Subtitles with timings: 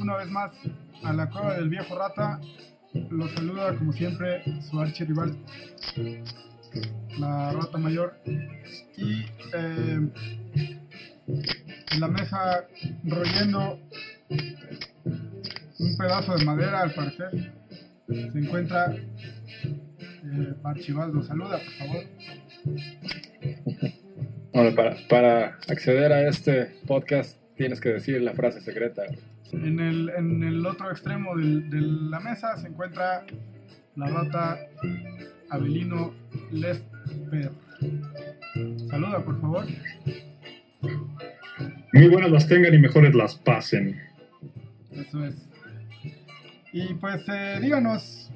[0.00, 0.50] Una vez más
[1.04, 2.40] a la cueva del viejo rata.
[3.10, 5.36] Los saluda como siempre su archirrival,
[7.20, 8.18] la rata mayor.
[8.96, 10.08] Y eh,
[11.28, 12.66] en la mesa
[13.04, 13.78] royendo
[15.78, 17.52] un pedazo de madera al parecer
[18.08, 21.22] se encuentra eh, Archibaldo.
[21.22, 22.04] Saluda, por favor.
[24.52, 29.04] Bueno, para, para acceder a este podcast tienes que decir la frase secreta.
[29.52, 33.24] En el, en el otro extremo del- de la mesa se encuentra
[33.96, 34.58] la rata
[35.50, 36.12] Abelino
[36.52, 37.50] Lesper.
[38.90, 39.64] Saluda, por favor.
[41.92, 44.00] Muy buenas las tengan y mejores las pasen.
[44.92, 45.48] Eso es.
[46.72, 48.30] Y pues eh, díganos,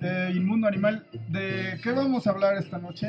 [0.00, 3.08] eh, inmundo animal, ¿de qué vamos a hablar esta noche?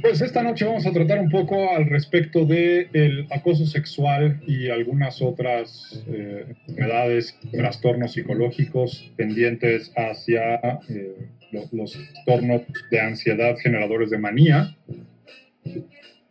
[0.00, 4.68] Pues esta noche vamos a tratar un poco al respecto de el acoso sexual y
[4.68, 10.56] algunas otras eh, enfermedades, trastornos psicológicos pendientes hacia
[10.88, 14.76] eh, lo- los trastornos de ansiedad generadores de manía,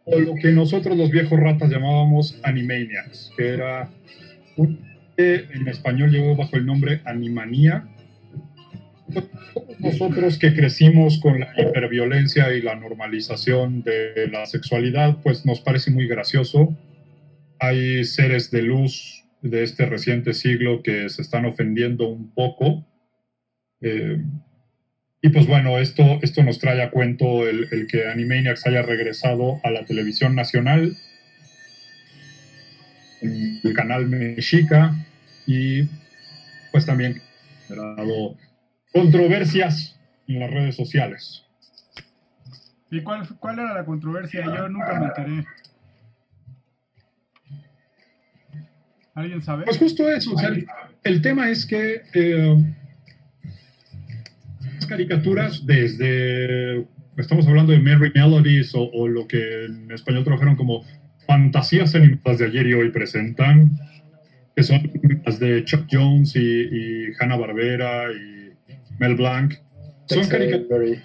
[0.05, 3.89] o lo que nosotros los viejos ratas llamábamos animaniacs, que era
[4.57, 7.87] un que en español llegó bajo el nombre animanía,
[9.79, 15.91] nosotros que crecimos con la hiperviolencia y la normalización de la sexualidad, pues nos parece
[15.91, 16.77] muy gracioso.
[17.59, 22.85] Hay seres de luz de este reciente siglo que se están ofendiendo un poco.
[23.81, 24.17] Eh,
[25.21, 29.59] y pues bueno, esto, esto nos trae a cuento el, el que Animaniacs haya regresado
[29.63, 30.97] a la televisión nacional,
[33.21, 34.93] el canal Mexica,
[35.45, 35.83] y
[36.71, 37.21] pues también
[37.67, 38.35] generado
[38.93, 41.45] controversias en las redes sociales.
[42.91, 44.45] ¿Y cuál, cuál era la controversia?
[44.45, 45.45] Yo nunca me enteré.
[49.15, 49.65] ¿Alguien sabe?
[49.65, 50.65] Pues justo eso, o sea, el,
[51.03, 52.73] el tema es que eh,
[54.75, 56.87] las caricaturas desde,
[57.17, 60.83] estamos hablando de Merry Melodies o, o lo que en español tradujeron como
[61.27, 63.71] fantasías animadas de ayer y hoy presentan,
[64.55, 64.91] que son
[65.25, 68.42] las de Chuck Jones y, y Hanna Barbera y
[68.99, 69.53] Mel Blanc.
[70.05, 71.01] Son Tex caricaturas Avery.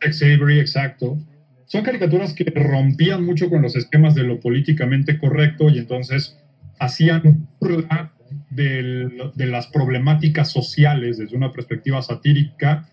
[0.00, 1.18] Tex Avery, exacto.
[1.66, 6.38] Son caricaturas que rompían mucho con los esquemas de lo políticamente correcto y entonces
[6.78, 8.12] hacían burla
[8.50, 12.88] de las problemáticas sociales desde una perspectiva satírica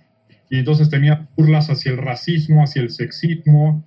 [0.49, 3.85] y entonces tenía burlas hacia el racismo, hacia el sexismo.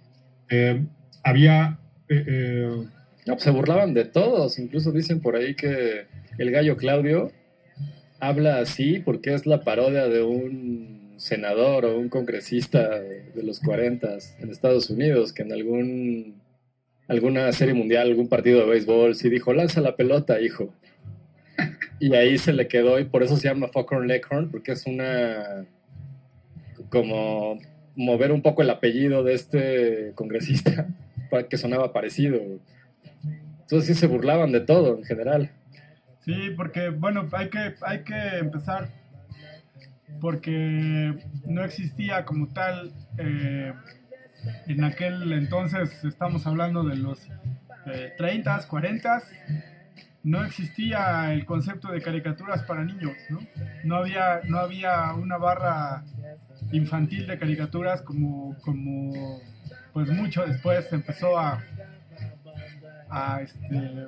[0.49, 0.85] Eh,
[1.23, 1.79] había...
[2.09, 2.85] eh, eh,
[3.27, 4.59] No, pues se burlaban de todos.
[4.59, 6.07] Incluso dicen por ahí que
[6.39, 7.33] el gallo Claudio
[8.21, 14.09] habla así porque es la parodia de un senador o un congresista de los 40
[14.39, 16.41] en Estados Unidos que en algún
[17.11, 20.73] alguna serie mundial, algún partido de béisbol, sí dijo, lanza la pelota, hijo.
[21.99, 25.67] Y ahí se le quedó y por eso se llama Foghorn Leghorn, porque es una
[26.89, 27.59] como
[27.97, 30.87] mover un poco el apellido de este congresista
[31.31, 32.41] para que sonaba parecido.
[33.63, 35.51] Entonces sí se burlaban de todo en general.
[36.21, 38.91] Sí, porque bueno, hay que, hay que empezar
[40.21, 41.15] porque
[41.47, 43.73] no existía como tal eh,
[44.67, 47.27] en aquel entonces, estamos hablando de los
[47.87, 49.25] eh, 30s, 40s,
[50.23, 53.41] no existía el concepto de caricaturas para niños, ¿no?
[53.85, 56.05] No había, no había una barra
[56.73, 59.41] infantil de caricaturas como, como
[59.93, 61.63] pues mucho después empezó a,
[63.09, 64.07] a este,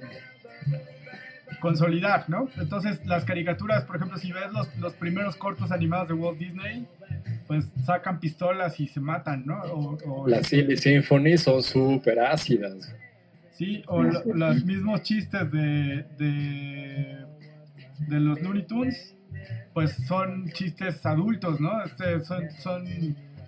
[1.62, 2.48] consolidar, ¿no?
[2.58, 6.86] Entonces las caricaturas, por ejemplo, si ves los, los primeros cortos animados de Walt Disney,
[7.46, 9.62] pues sacan pistolas y se matan, ¿no?
[9.62, 12.94] O, o- Las Silly Symphony son súper ácidas.
[13.52, 17.24] sí, o lo- los mismos chistes de, de,
[18.08, 19.14] de los Looney Tunes,
[19.72, 21.82] pues son chistes adultos, ¿no?
[21.84, 22.84] Este, son, son,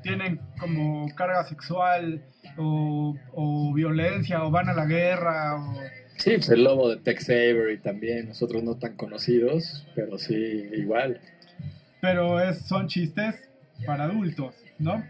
[0.03, 2.23] tienen como carga sexual
[2.57, 5.75] o, o violencia o van a la guerra o...
[6.17, 10.35] Sí, pues el lobo de Tex Avery también, nosotros no tan conocidos, pero sí,
[10.73, 11.21] igual.
[12.01, 13.49] pero es, son chistes
[13.87, 15.05] para adultos, ¿no?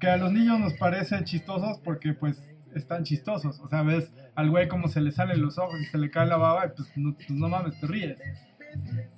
[0.00, 2.42] Que a los niños nos parecen chistosos porque pues
[2.74, 5.98] están chistosos, o sea, ves al güey como se le salen los ojos y se
[5.98, 8.18] le cae la baba y pues no, pues, no mames, te ríes.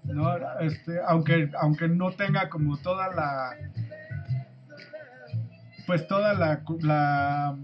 [0.04, 0.36] ¿no?
[0.60, 3.56] Este, aunque, aunque no tenga como toda la
[5.86, 7.56] pues toda la, la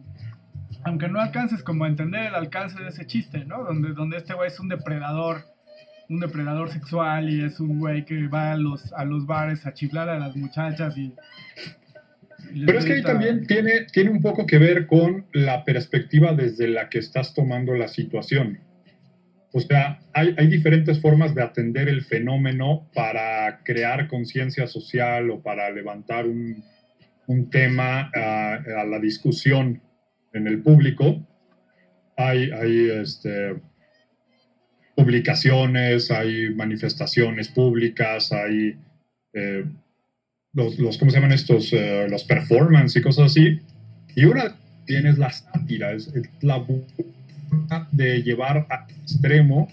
[0.84, 3.64] aunque no alcances como a entender el alcance de ese chiste, ¿no?
[3.64, 5.44] Donde, donde este güey es un depredador
[6.08, 9.72] un depredador sexual y es un güey que va a los, a los bares a
[9.72, 11.14] chiflar a las muchachas y...
[12.66, 16.68] Pero es que ahí también tiene, tiene un poco que ver con la perspectiva desde
[16.68, 18.60] la que estás tomando la situación.
[19.52, 25.42] O sea, hay, hay diferentes formas de atender el fenómeno para crear conciencia social o
[25.42, 26.62] para levantar un,
[27.26, 29.80] un tema a, a, la discusión
[30.34, 31.26] en el público.
[32.16, 33.56] Hay, hay este,
[34.94, 38.76] publicaciones, hay manifestaciones públicas, hay
[39.32, 39.64] eh,
[40.52, 41.72] los, los, ¿cómo se llaman estos?
[41.72, 43.60] Uh, los performance y cosas así.
[44.14, 46.64] Y una tienes la sátira, es, es la
[47.90, 49.68] de llevar al extremo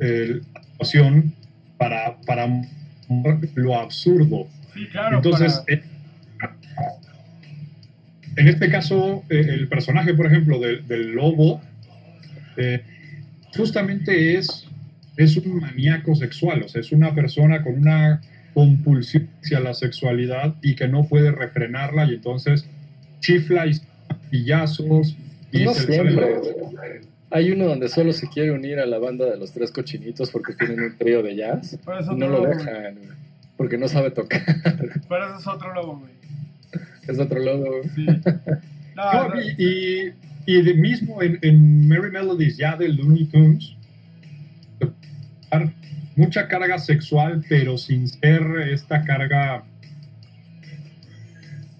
[0.00, 1.32] eh, la situación
[1.78, 2.46] para, para
[3.54, 4.48] lo absurdo.
[4.74, 5.16] Sí, claro.
[5.16, 5.80] Entonces, para...
[8.38, 11.60] en este caso, eh, el personaje, por ejemplo, del, del lobo,
[12.56, 12.82] eh,
[13.56, 14.68] justamente es,
[15.16, 18.20] es un maníaco sexual, o sea, es una persona con una
[18.54, 22.64] compulsión hacia la sexualidad y que no puede refrenarla y entonces
[23.18, 23.72] chifla y
[24.30, 25.16] pillazos.
[25.50, 26.36] Y no siempre.
[27.30, 30.54] Hay uno donde solo se quiere unir a la banda de los tres cochinitos porque
[30.54, 31.74] tienen un trío de jazz.
[31.74, 33.08] Y no lo lobo, dejan, güey,
[33.56, 34.42] porque no sabe tocar.
[35.08, 36.12] Pero eso es otro lobo, güey.
[37.08, 37.66] Es otro logo.
[37.78, 37.88] güey.
[37.94, 38.06] Sí.
[38.96, 40.12] No, No, no, y, y,
[40.44, 43.76] y de mismo en, en Merry Melodies ya de Looney Tunes,
[46.16, 49.62] mucha carga sexual, pero sin ser esta carga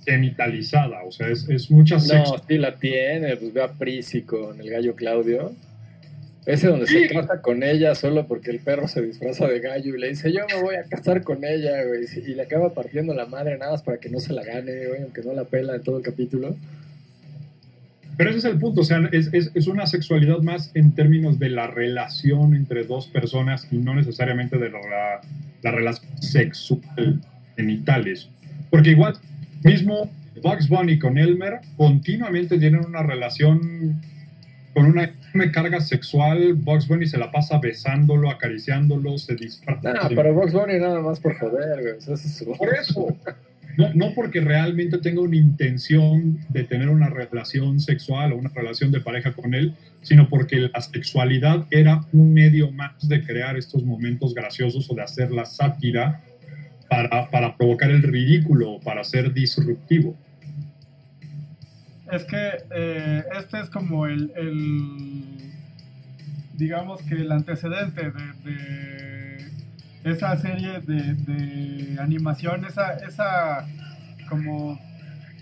[0.06, 1.02] genitalizada.
[1.04, 3.36] O sea, es, es mucha No, sí la tiene.
[3.36, 5.54] Pues ve a Prisi con el gallo Claudio.
[6.48, 10.00] Ese donde se casa con ella solo porque el perro se disfraza de gallo y
[10.00, 12.06] le dice, yo me voy a casar con ella, güey.
[12.26, 15.02] Y le acaba partiendo la madre nada más para que no se la gane, güey,
[15.02, 16.56] aunque no la pela en todo el capítulo.
[18.16, 21.38] Pero ese es el punto, o sea, es, es, es una sexualidad más en términos
[21.38, 25.20] de la relación entre dos personas y no necesariamente de la,
[25.62, 27.20] la relación sexual
[27.56, 28.30] genitales.
[28.70, 29.16] Porque igual,
[29.64, 30.10] mismo
[30.42, 34.00] Bugs Bunny con Elmer continuamente tienen una relación
[34.72, 36.54] con una enorme carga sexual.
[36.54, 39.92] Bugs Bunny se la pasa besándolo, acariciándolo, se disfraza.
[39.92, 41.94] No, pero Box Bunny nada más por joder, güey.
[42.06, 43.16] O es su- Por eso.
[43.76, 48.90] No, no porque realmente tenga una intención de tener una relación sexual o una relación
[48.90, 53.84] de pareja con él, sino porque la sexualidad era un medio más de crear estos
[53.84, 56.20] momentos graciosos o de hacer la sátira
[56.90, 60.16] para, para provocar el ridículo, para ser disruptivo.
[62.10, 65.52] Es que eh, este es como el, el-
[66.54, 69.50] digamos que el antecedente de,
[70.04, 73.66] esa serie de, animación, esa, esa
[74.28, 74.78] como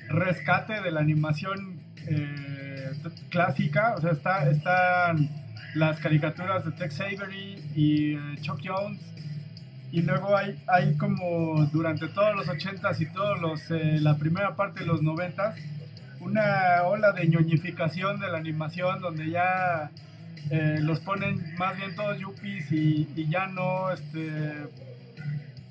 [0.08, 2.90] rescate de la animación eh,
[3.30, 5.28] clásica, o sea, está, están
[5.74, 9.00] las caricaturas de Tex Avery y eh, Chuck Jones,
[9.92, 14.80] y luego hay, hay como durante todos los 80s y todos los, la primera parte
[14.80, 15.54] de los 90s,
[16.26, 19.90] una ola de ñoñificación de la animación donde ya
[20.50, 24.30] eh, los ponen más bien todos yuppies y, y ya no, este,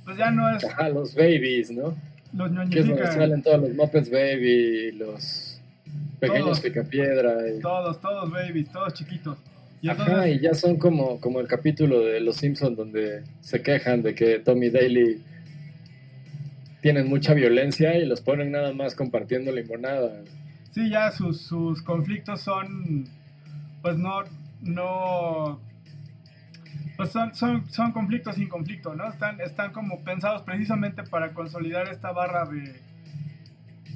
[0.04, 1.96] pues ya no es, Ajá, los babies, ¿no?
[2.34, 5.62] los Que es ñoñifican salen todos los Muppets Baby, los
[6.20, 7.50] pequeños picapiedra.
[7.50, 7.60] Y...
[7.60, 9.38] todos, todos babies, todos chiquitos.
[9.82, 14.02] Y Ajá, y ya son como, como el capítulo de Los Simpsons donde se quejan
[14.02, 15.22] de que Tommy Daly
[16.82, 20.24] tienen mucha violencia y los ponen nada más compartiendo limonada.
[20.76, 23.08] Sí, ya sus, sus conflictos son,
[23.82, 24.24] pues no,
[24.62, 25.62] no,
[26.98, 29.08] pues son, son, son conflictos sin conflicto, ¿no?
[29.08, 32.82] Están, están como pensados precisamente para consolidar esta barra de,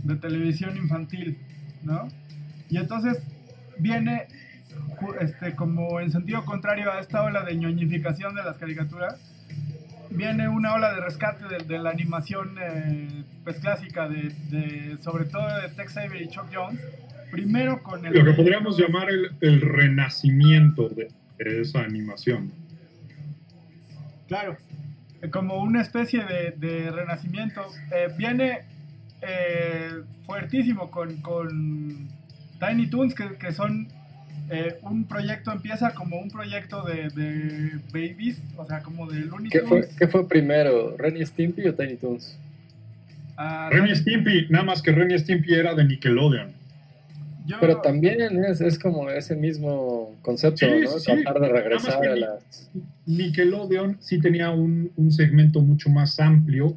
[0.03, 1.37] de televisión infantil,
[1.83, 2.07] ¿no?
[2.69, 3.21] Y entonces
[3.77, 4.27] viene
[5.19, 9.19] este, como en sentido contrario a esta ola de ñoñificación de las caricaturas,
[10.11, 15.25] viene una ola de rescate de, de la animación eh, pues clásica, de, de- sobre
[15.25, 16.79] todo de Tex Avery y Chuck Jones,
[17.31, 18.13] primero con el...
[18.13, 22.51] Lo que podríamos llamar el, el renacimiento de, de esa animación.
[24.27, 24.57] Claro,
[25.31, 27.61] como una especie de, de renacimiento.
[27.91, 28.59] Eh, viene
[29.21, 29.91] eh,
[30.25, 32.07] fuertísimo con, con
[32.59, 33.87] Tiny Toons, que, que son
[34.51, 39.49] eh, un proyecto, empieza como un proyecto de, de babies, o sea, como de Looney
[39.49, 39.95] ¿Qué fue, Tunes.
[39.97, 42.37] ¿Qué fue primero, Renny Stimpy o Tiny Toons?
[43.37, 46.51] a Ren y Ren- Stimpy, nada más que Ren y Stimpy era de Nickelodeon.
[47.45, 50.89] yo- Pero también es, es como ese mismo concepto, Sí, ¿no?
[50.99, 51.05] sí.
[51.23, 52.69] Tratar de regresar a las...
[53.05, 56.75] Nickelodeon sí tenía un, un segmento mucho más amplio,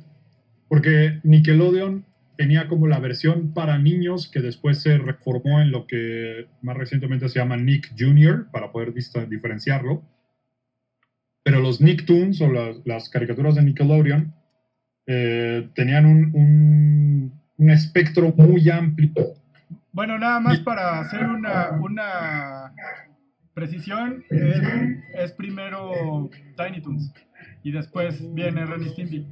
[0.69, 2.05] porque Nickelodeon
[2.37, 7.29] tenía como la versión para niños que después se reformó en lo que más recientemente
[7.29, 10.03] se llama Nick Jr., para poder diferenciarlo.
[11.45, 14.33] Pero los Nicktoons o las, las caricaturas de Nickelodeon
[15.07, 19.13] eh, tenían un, un- un espectro muy amplio.
[19.93, 22.73] Bueno, nada más para hacer una, una
[23.55, 24.61] Precisión es,
[25.15, 27.13] es primero Tiny Toons
[27.63, 29.27] y después viene Ren Stimpy.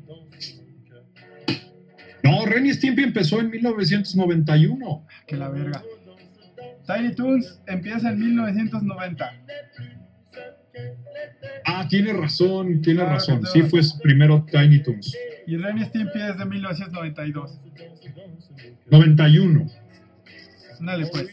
[2.22, 5.06] No, Ren y Stimpy empezó en 1991.
[5.26, 5.82] Que la verga.
[6.86, 9.32] Tiny Toons empieza en 1990.
[11.64, 13.46] Ah, tiene razón, tiene Claro, razón.
[13.46, 15.16] Sí fue primero Tiny Toons.
[15.46, 17.60] Y Ren y Stimpy es de 1992.
[18.90, 19.66] 91.
[20.80, 21.28] Dale pues.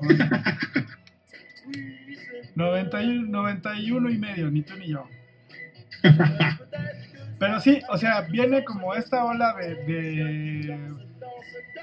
[2.54, 5.06] 91, 91 y medio, ni tú ni yo.
[7.38, 10.78] Pero sí, o sea, viene como esta ola de,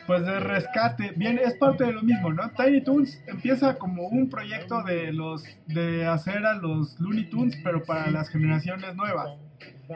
[0.07, 2.49] pues de rescate, viene, es parte de lo mismo, ¿no?
[2.51, 7.83] Tiny Toons empieza como un proyecto de los de hacer a los Looney Tunes, pero
[7.83, 9.37] para las generaciones nuevas.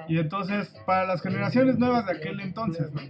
[0.07, 3.01] Y entonces, para las generaciones nuevas de aquel entonces, ¿no?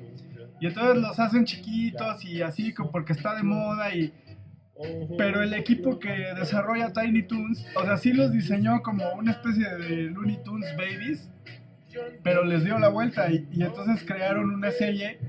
[0.60, 4.13] Y entonces los hacen chiquitos y así porque está de moda y
[5.18, 9.68] pero el equipo que desarrolla Tiny Toons, o sea, sí los diseñó como una especie
[9.68, 11.32] de Looney Tunes Babies,
[12.24, 15.20] pero les dio la vuelta y, entonces crearon una serie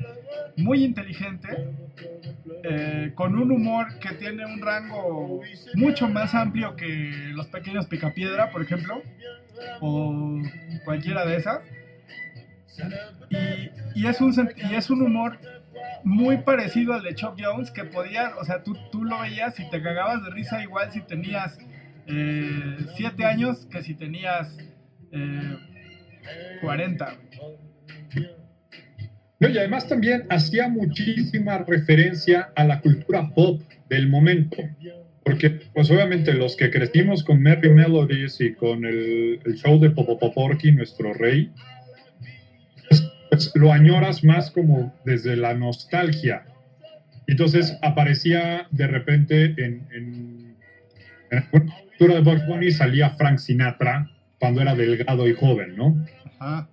[0.57, 1.49] muy inteligente,
[2.65, 5.41] eh, con un humor que tiene un rango
[5.75, 9.03] mucho más amplio que los pequeños Picapiedra, por ejemplo,
[9.81, 10.41] o
[10.85, 11.61] cualquiera de esas.
[13.95, 14.33] Y, es un,
[14.71, 15.39] y es un humor
[16.05, 19.69] muy parecido al de Chuck Jones, que podías, o sea, tú, tú lo veías y
[19.69, 21.59] te cagabas de risa igual si tenías
[22.07, 24.57] 7 años que si tenías
[25.13, 25.57] eh,
[26.61, 27.17] 40.
[29.41, 34.57] No, y además también hacía muchísima referencia a la cultura pop del momento.
[35.25, 40.73] Porque, pues obviamente, los que crecimos con Merry Melodies y con el, show de Popopoporky,
[40.73, 41.53] nuestro rey,
[42.89, 46.45] pues, pues, lo añoras más como desde la nostalgia.
[47.27, 50.57] Entonces aparecía de repente en,
[51.31, 56.05] la cultura de Bugs Bunny salía Frank Sinatra cuando era delgado y joven, ¿no?
[56.39, 56.69] Ajá.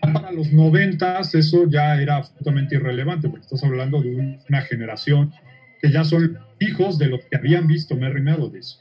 [0.00, 5.32] para los noventas eso ya era absolutamente irrelevante, porque estás hablando de un- una generación
[5.82, 8.78] que ya son hijos de los que habían visto Merry Melodies.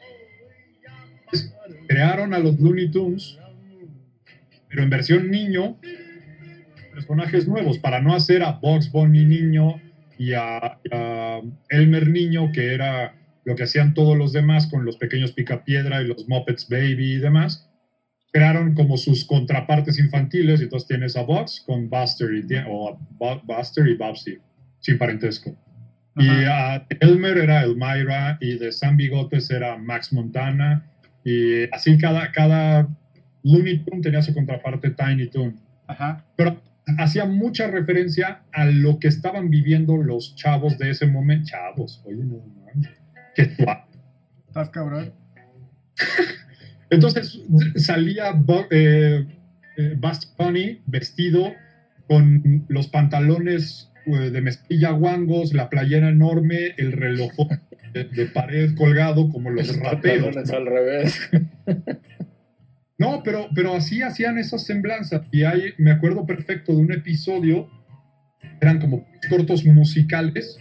[1.25, 1.53] Entonces,
[1.87, 3.39] crearon a los Looney Tunes,
[4.69, 5.77] pero en versión niño,
[6.93, 9.81] personajes nuevos, para no hacer a Bugs Bunny niño
[10.17, 14.85] y a, y a Elmer niño, que era lo que hacían todos los demás con
[14.85, 17.66] los pequeños Picapiedra y los Muppets Baby y demás
[18.37, 23.41] crearon como sus contrapartes infantiles, y entonces tienes a Bugs con Buster y, o a
[23.43, 24.37] Buster y Bubsy,
[24.79, 25.57] sin parentesco.
[26.15, 26.75] Y Ajá.
[26.75, 30.85] a Elmer era Elmira, y de San Bigotes era Max Montana,
[31.25, 32.87] y así cada, cada
[33.41, 35.59] Looney Tunes tenía su contraparte Tiny Toon.
[35.87, 36.23] Ajá.
[36.35, 36.61] Pero
[36.99, 41.47] hacía mucha referencia a lo que estaban viviendo los chavos de ese momento.
[41.49, 42.39] Chavos, oye, no.
[43.33, 43.81] Qué suave.
[44.47, 45.11] ¿Estás cabrón?
[46.89, 47.41] Entonces
[47.75, 48.31] salía
[48.71, 49.25] eh,
[49.77, 51.53] eh, Buster Bunny vestido
[52.07, 57.31] con los pantalones eh, de mezclilla guangos, la playera enorme, el reloj
[57.93, 60.35] de, de pared colgado como los raperos.
[60.49, 61.29] al revés.
[62.99, 65.21] No, pero, pero así hacían esas semblanzas.
[65.31, 67.69] Y hay, me acuerdo perfecto de un episodio,
[68.59, 70.57] eran como cortos musicales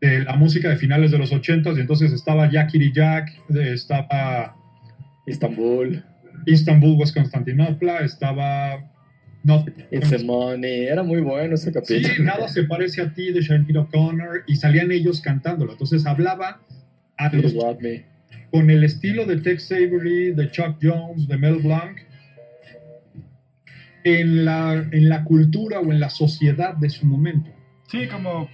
[0.00, 4.55] de la música de finales de los ochentas, y entonces estaba Yakiri Jack, eh, estaba
[5.26, 6.02] Istanbul,
[6.46, 8.90] Istanbul was Constantinopla, estaba
[9.42, 9.74] Nothing.
[9.90, 10.86] It's the Money.
[10.86, 12.24] Era muy bueno ese Sí, capítulo.
[12.24, 15.72] nada se parece a ti de Sinead O'Connor y salían ellos cantándolo.
[15.72, 16.60] Entonces hablaba
[17.16, 18.04] a los- Please Love Me.
[18.50, 21.98] con el estilo de Tex Avery, de Chuck Jones, de Mel Blanc,
[24.04, 27.50] en la, en la cultura o en la sociedad de su momento.
[27.88, 28.48] Sí, como,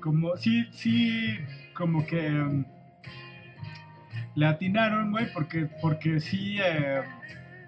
[0.00, 1.36] como, sí, sí,
[1.74, 2.64] como que um,
[4.38, 7.02] le atinaron, güey, porque, porque sí eh,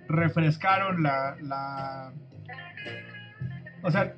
[0.07, 2.12] refrescaron la, la,
[3.83, 4.15] o sea,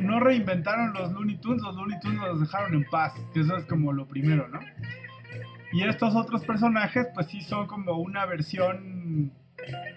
[0.00, 3.66] no reinventaron los Looney Tunes, los Looney Tunes los dejaron en paz, que eso es
[3.66, 4.58] como lo primero, ¿no?
[5.72, 9.30] Y estos otros personajes, pues sí son como una versión,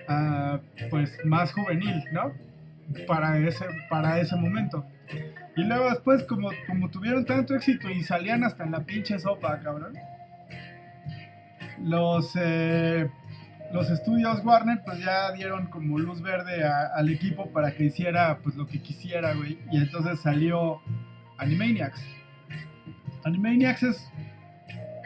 [0.08, 0.60] ah,
[0.92, 2.34] pues más juvenil, ¿no?
[3.08, 4.86] Para ese, para ese momento.
[5.56, 9.60] Y luego después, como, como tuvieron tanto éxito y salían hasta en la pinche sopa,
[9.60, 9.94] cabrón.
[11.84, 13.10] Los, eh,
[13.72, 18.56] los estudios Warner pues ya dieron como luz verde al equipo para que hiciera pues
[18.56, 19.60] lo que quisiera, güey.
[19.72, 20.82] Y entonces salió
[21.38, 22.02] Animaniacs.
[23.26, 24.12] Animaniacs es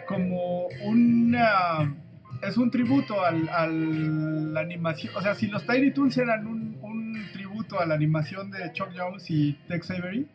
[0.08, 1.96] como una...
[2.42, 5.16] Es un tributo al, al- la animación.
[5.16, 8.90] O sea, si los Tiny Toons eran un, un tributo a la animación de Chuck
[8.98, 10.28] Jones y Tex Avery,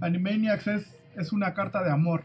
[0.00, 2.24] Animaniacs es, es una carta de amor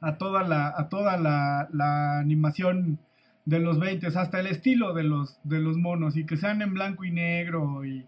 [0.00, 2.98] a toda la, a toda la, la animación
[3.44, 6.74] de los 20, hasta el estilo de los, de los monos, y que sean en
[6.74, 8.06] blanco y negro y,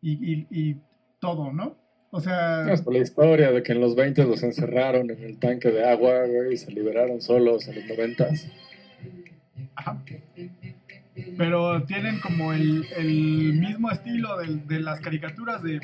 [0.00, 0.76] y, y, y
[1.20, 1.76] todo, ¿no?
[2.10, 2.64] O sea...
[2.66, 6.26] Hasta la historia de que en los 20 los encerraron en el tanque de agua,
[6.26, 8.28] güey, y se liberaron solos en los 90.
[9.76, 10.02] Ajá.
[11.38, 15.80] Pero tienen como el, el mismo estilo de, de las caricaturas de,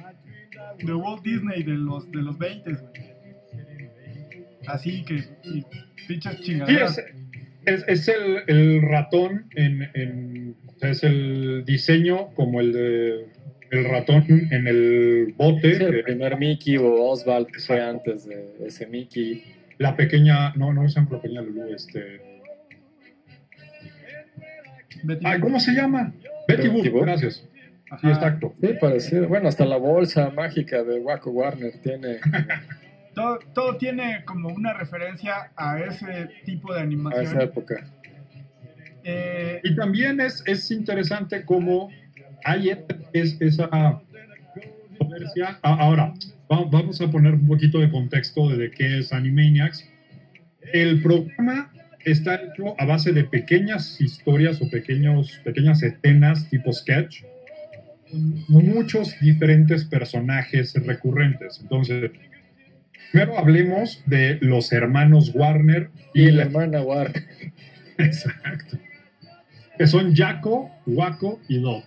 [0.79, 3.18] de Walt Disney de los, de los 20, güey.
[4.69, 5.65] Así que, y
[6.07, 6.99] pinches Sí, chingaderas.
[6.99, 7.05] es,
[7.67, 13.27] es- es el, el ratón en, es el diseño como el de
[13.71, 18.55] el ratón en el bote, Sí, el primer Mickey o Oswald que fue antes de
[18.67, 19.45] ese Mickey.
[19.77, 22.21] la pequeña, no, no es la pequeña Lulu, este,
[25.05, 25.43] Betty ay, Boop.
[25.43, 26.13] ¿cómo se llama?
[26.49, 27.35] Betty Betty Boop, gracias.
[27.45, 27.51] Sí,
[27.91, 28.09] Ajá.
[28.11, 28.55] exacto.
[28.61, 29.29] Sí, parecido.
[29.29, 32.19] Bueno, hasta la bolsa mágica de Waco Warner tiene
[33.19, 37.41] Todo, todo tiene como una referencia a ese tipo de a esa animación.
[37.43, 37.85] época.
[39.05, 41.91] Eh, Y también es, es interesante cómo
[42.45, 42.71] hay
[43.13, 43.69] es, esa
[44.99, 45.59] controversia.
[45.63, 46.13] Ah, Ahora,
[46.51, 49.89] va- vamos a poner un poquito de contexto de, de qué es Animaniacs.
[50.73, 51.73] El programa
[52.05, 57.23] está hecho a base de pequeñas historias o pequeños, pequeñas escenas tipo sketch,
[58.11, 61.59] con muchos diferentes personajes recurrentes.
[61.61, 62.11] Entonces,
[63.13, 67.25] primero hablemos de los hermanos Warner Y y la la hermana Warner.
[67.99, 68.79] Exacto.
[69.77, 71.85] Que son Jaco, Waco y Dot.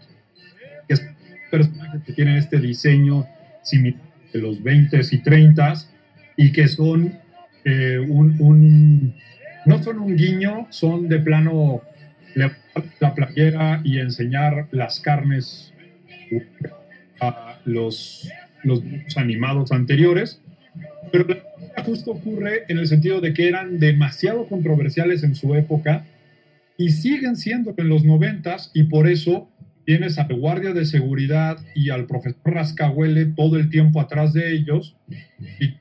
[0.87, 1.15] Que son
[1.49, 3.27] personajes que tienen este diseño
[3.63, 3.99] similar
[4.33, 5.87] de los 20s y 30s
[6.37, 7.19] y que son
[7.65, 9.15] eh, un, un-
[9.65, 11.81] No son un guiño, son de plano
[12.33, 15.73] levantar la playera y enseñar las carnes
[17.19, 18.29] a los,
[18.63, 18.81] los
[19.17, 20.41] animados anteriores.
[21.11, 21.25] Pero
[21.83, 26.05] justo ocurre en el sentido de que eran demasiado controversiales en su época
[26.77, 29.49] y siguen siendo en los noventas y por eso
[29.85, 34.95] tienes al guardia de seguridad y al profesor Rascahuele todo el tiempo atrás de ellos
[35.59, 35.75] y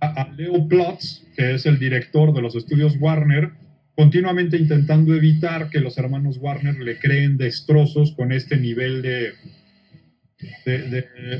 [0.00, 3.52] a, Leo Plotz, que es el director de los estudios Warner,
[3.96, 9.32] continuamente intentando evitar que los hermanos Warner le creen destrozos con este nivel de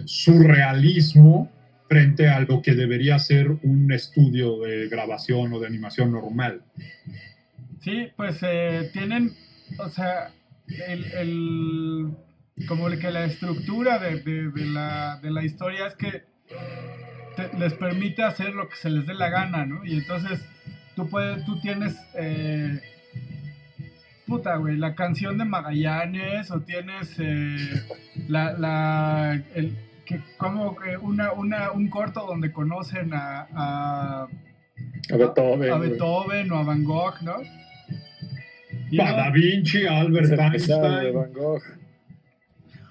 [0.07, 1.51] surrealismo
[1.95, 6.63] frente a lo que debería ser un estudio de grabación o de animación normal.
[7.83, 9.33] Sí, pues eh, tienen,
[9.79, 10.33] o sea,
[10.89, 12.09] el, el-
[12.67, 16.25] como que la estructura de, la, de la historia es que
[17.59, 19.85] les permite hacer lo que se les dé la gana, ¿no?
[19.85, 20.41] Y entonces
[20.97, 22.81] tú puedes, tú tienes, eh,
[24.27, 27.57] puta, güey, la canción de Magallanes o tienes eh,
[28.29, 34.23] la, la, el, que, como que una, una, un corto donde conocen a- a
[35.13, 35.73] A Beethoven.
[35.73, 35.91] a güey.
[35.91, 37.37] Beethoven o a Van Gogh, ¿no?
[38.91, 41.15] Y A Da Vinci, a Albert de Einstein.
[41.15, 41.63] Van Gogh.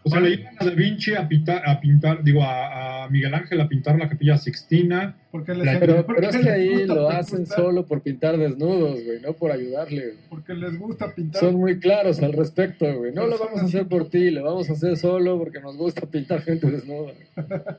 [0.05, 3.33] O sea, le iban a Da Vinci a pintar, a pintar digo, a, a Miguel
[3.33, 5.15] Ángel a pintar la capilla Sixtina.
[5.31, 9.03] porque les, La- Pero, porque pero es que ahí lo hacen solo por pintar desnudos,
[9.03, 10.01] güey, no por ayudarle.
[10.07, 10.17] güey.
[10.29, 11.39] Porque les gusta pintar.
[11.39, 13.13] Son muy claros al respecto, güey.
[13.13, 16.05] No lo vamos a hacer por ti, lo vamos a hacer solo porque nos gusta
[16.05, 17.13] pintar gente desnuda.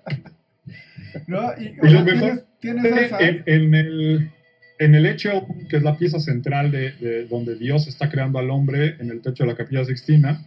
[1.26, 1.52] ¿no?
[1.58, 3.18] Y, Y lo mejor tienes, tienes esa.
[3.20, 4.30] En, en el,
[4.78, 8.50] en el hecho, que es la pieza central de, de donde Dios está creando al
[8.50, 10.42] hombre en el techo de la capilla Sixtina,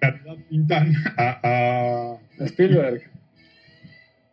[0.00, 3.02] realidad pintan a, a- Spielberg.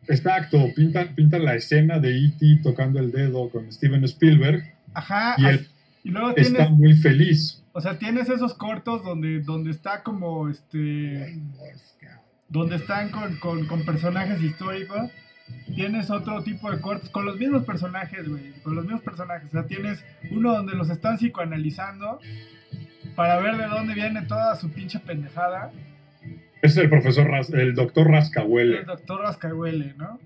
[0.07, 2.59] Exacto, pintan, pintan la escena de E.T.
[2.63, 5.35] tocando el dedo con Steven Spielberg Ajá.
[5.37, 5.67] y él
[6.03, 7.63] y luego está tienes, muy feliz.
[7.73, 11.37] o sea, tienes esos cortos donde, donde está como este.
[12.49, 15.11] Donde están con, con, con personajes históricos.
[15.75, 18.51] Tienes otro tipo de cortos con los mismos personajes, güey.
[18.63, 19.47] Con los mismos personajes.
[19.49, 22.19] O sea, tienes uno donde los están psicoanalizando
[23.15, 25.71] para ver de dónde viene toda su pinche pendejada.
[26.61, 28.83] Ese es el profesor, Ras- el doctor El Rascahuele.
[28.83, 30.19] doctor Rascahuele, ¿no?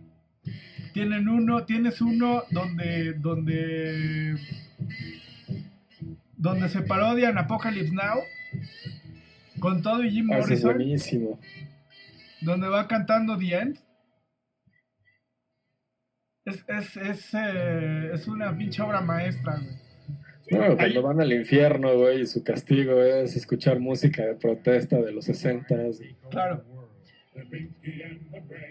[0.93, 4.36] Tienen uno, tienes uno donde, donde,
[6.38, 8.19] donde se parodian Apocalypse Now
[9.60, 11.39] con todo y Jim Ah, ese es Morrison, buenísimo.
[12.41, 13.80] donde va cantando The End.
[16.45, 19.85] Es, es, es, eh, es una pinche obra maestra, güey.
[20.52, 25.12] No, cuando van al infierno, güey, y su castigo es escuchar música de protesta de
[25.12, 25.76] los 60
[26.30, 26.64] Claro.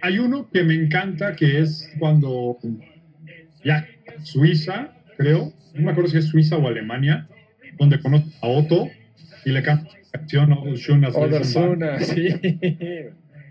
[0.01, 2.59] Hay uno que me encanta que es cuando
[3.65, 3.87] ya
[4.23, 7.29] Suiza, creo, no me acuerdo si es Suiza o Alemania,
[7.79, 8.89] donde conoce a Otto
[9.45, 12.29] y le canta la canción als Odersuna, sí.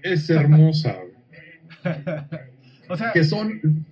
[0.02, 0.98] Es hermosa.
[1.00, 1.96] güey.
[2.90, 3.86] o sea, Que son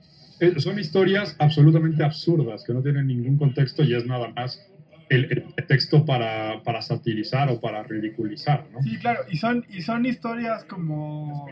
[0.58, 4.68] son historias absolutamente absurdas que no tienen ningún contexto y es nada más
[5.10, 5.26] el,
[5.56, 8.82] el texto para, para, satirizar o para ridiculizar, ¿no?
[8.82, 11.48] Sí, claro, y son, y son historias como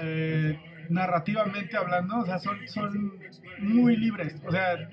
[0.00, 3.12] eh, narrativamente hablando, o sea, son, son
[3.58, 4.88] muy libres, o sea,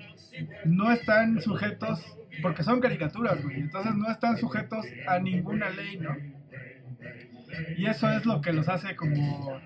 [0.66, 2.00] no están sujetos,
[2.42, 6.14] porque son caricaturas, güey, entonces no están sujetos a ninguna ley, ¿no?
[7.76, 9.60] Y eso es lo que los hace como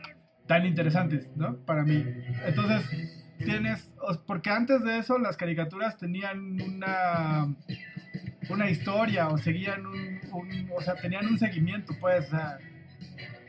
[0.48, 1.56] tan interesantes, ¿no?
[1.58, 2.04] Para mí.
[2.44, 2.82] Entonces,
[3.38, 3.92] tienes,
[4.26, 7.54] porque antes de eso las caricaturas tenían una
[8.50, 10.20] una historia o seguían un,
[10.74, 12.58] o sea, tenían un seguimiento, pues, o sea,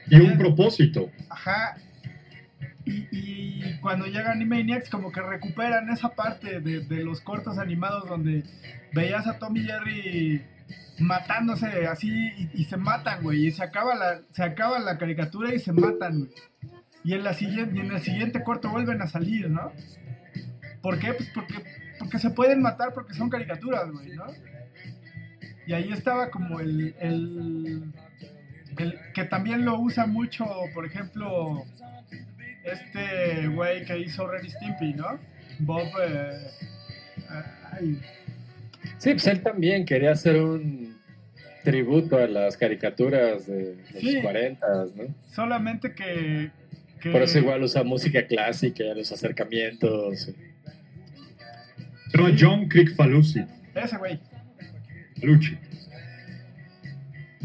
[0.10, 1.10] y un propósito.
[1.30, 1.78] Ajá.
[2.86, 8.10] Y, y, cuando llega Animaniacs, como que recuperan esa parte de, de, los cortos animados
[8.10, 8.44] donde
[8.94, 10.44] veías a Tommy Jerry
[10.98, 13.48] matándose así y, y, se matan, güey.
[13.48, 16.32] Y se acaba, la, se acaba la caricatura y se matan, güey.
[17.04, 19.72] Y en, la siguiente, y en el siguiente corto vuelven a salir, ¿no?
[20.82, 21.14] ¿Por qué?
[21.14, 21.56] Pues porque,
[21.98, 24.26] porque se pueden matar porque son caricaturas, güey, ¿no?
[25.66, 27.94] Y ahí estaba como el, el,
[28.78, 31.64] el, que también lo usa mucho, por ejemplo,
[32.64, 35.20] este güey que hizo Ren Stimpy, ¿no?
[35.60, 35.88] Bob.
[36.02, 36.48] Eh,
[37.72, 38.02] ay.
[38.98, 40.98] Sí, pues él también quería hacer un
[41.64, 45.16] tributo a las caricaturas de los sí, 40, ¿no?
[45.32, 46.52] Solamente que,
[47.04, 50.32] Por eso igual usa música clásica, los acercamientos.
[52.14, 53.46] Llama John Crickfalusi.
[53.76, 54.20] Ese güey.
[55.22, 55.58] Luchi.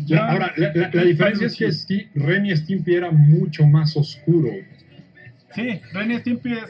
[0.08, 3.96] La, ahora, la, la, la diferencia es que Sti, Ren y Stimpy era mucho más
[3.96, 4.50] oscuro.
[5.54, 6.64] Sí, Ren y Stimpy es.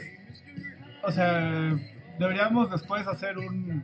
[1.03, 1.77] O sea,
[2.19, 3.83] deberíamos después hacer un.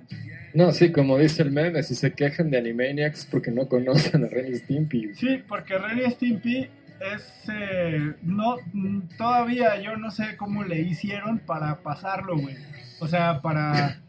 [0.54, 4.28] No, sí, como dice el meme, si se quejan de Animaniacs porque no conocen a
[4.28, 5.16] Ren y Stimpy.
[5.16, 6.70] Sí, porque Ren y Stimpy
[7.16, 7.44] es.
[7.52, 8.56] Eh, no,
[9.18, 12.56] todavía yo no sé cómo le hicieron para pasarlo, güey.
[13.00, 14.00] O sea, para.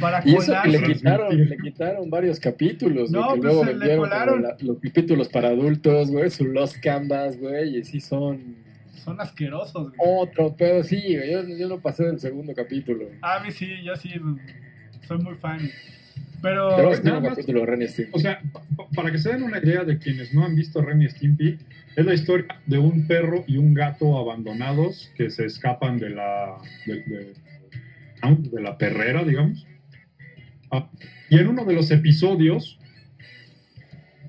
[0.00, 3.64] Para y eso que le quitaron, le quitaron varios capítulos, no, güey, que pues luego
[3.64, 4.10] vendieron
[4.42, 8.56] la- los capítulos para adultos, güey, su Lost Canvas, güey, y sí son
[9.04, 9.94] Son asquerosos, güey.
[10.22, 13.06] otro pedo, sí, güey, yo, yo no pasé del segundo capítulo.
[13.22, 14.10] A mí sí, yo sí.
[15.06, 15.60] Soy muy fan.
[16.42, 16.76] Pero.
[16.76, 18.10] Tenemos que nada un más- capítulo de Ren y Stimpy.
[18.14, 20.82] O sea, pa- pa- para que se den una idea de quienes no han visto
[20.82, 21.58] Ren y Stimpy,
[21.96, 26.56] es la historia de un perro y un gato abandonados que se escapan de la,
[26.86, 27.34] de, de-
[28.50, 29.66] de la perrera, digamos.
[30.70, 30.90] Ah,
[31.30, 32.78] y en uno de los episodios,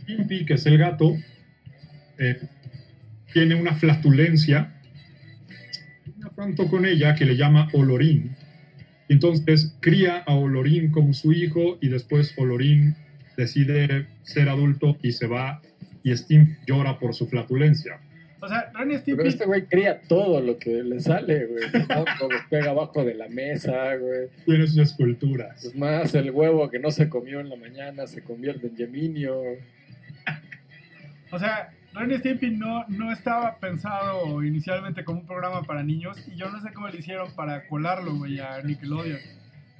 [0.02, 1.16] Stimpy, que es el gato,
[2.20, 2.40] eh,
[3.34, 4.72] tiene una flatulencia,
[6.36, 8.35] pronto con ella que le llama Olorín.
[9.10, 12.96] Entonces cría a Olorín como su hijo y después Olorín
[13.38, 15.62] decide ser adulto y se va
[16.04, 18.00] y Stimpy llora por su flatulencia.
[18.40, 19.18] O sea, Ren Stimpy.
[19.18, 21.64] Pero este güey cría todo lo que le sale, güey.
[22.20, 24.28] Como pega abajo de la mesa, güey.
[24.46, 25.66] Tiene sus esculturas.
[25.66, 29.36] Es más, el huevo que no se comió en la mañana se convierte en Geminio.
[31.32, 36.36] O sea, Ren Stimpy no, no estaba pensado inicialmente como un programa para niños y
[36.36, 39.20] yo no sé cómo le hicieron para colarlo, güey, a Nickelodeon.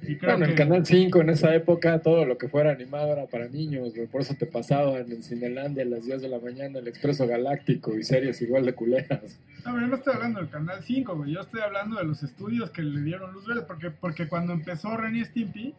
[0.02, 0.52] Y creo Bueno, que...
[0.52, 4.06] en Canal 5 en esa época todo lo que fuera animado era para niños, güey.
[4.06, 7.96] Por eso te pasaban en Cinelandia a las 10 de la mañana el Expreso Galáctico
[7.96, 9.38] y series igual de culeras.
[9.64, 11.32] No, pero yo no estoy hablando del Canal 5, güey.
[11.32, 13.62] Yo estoy hablando de los estudios que le dieron luz verde.
[13.66, 15.74] Porque, porque cuando empezó Ren y Stimpy,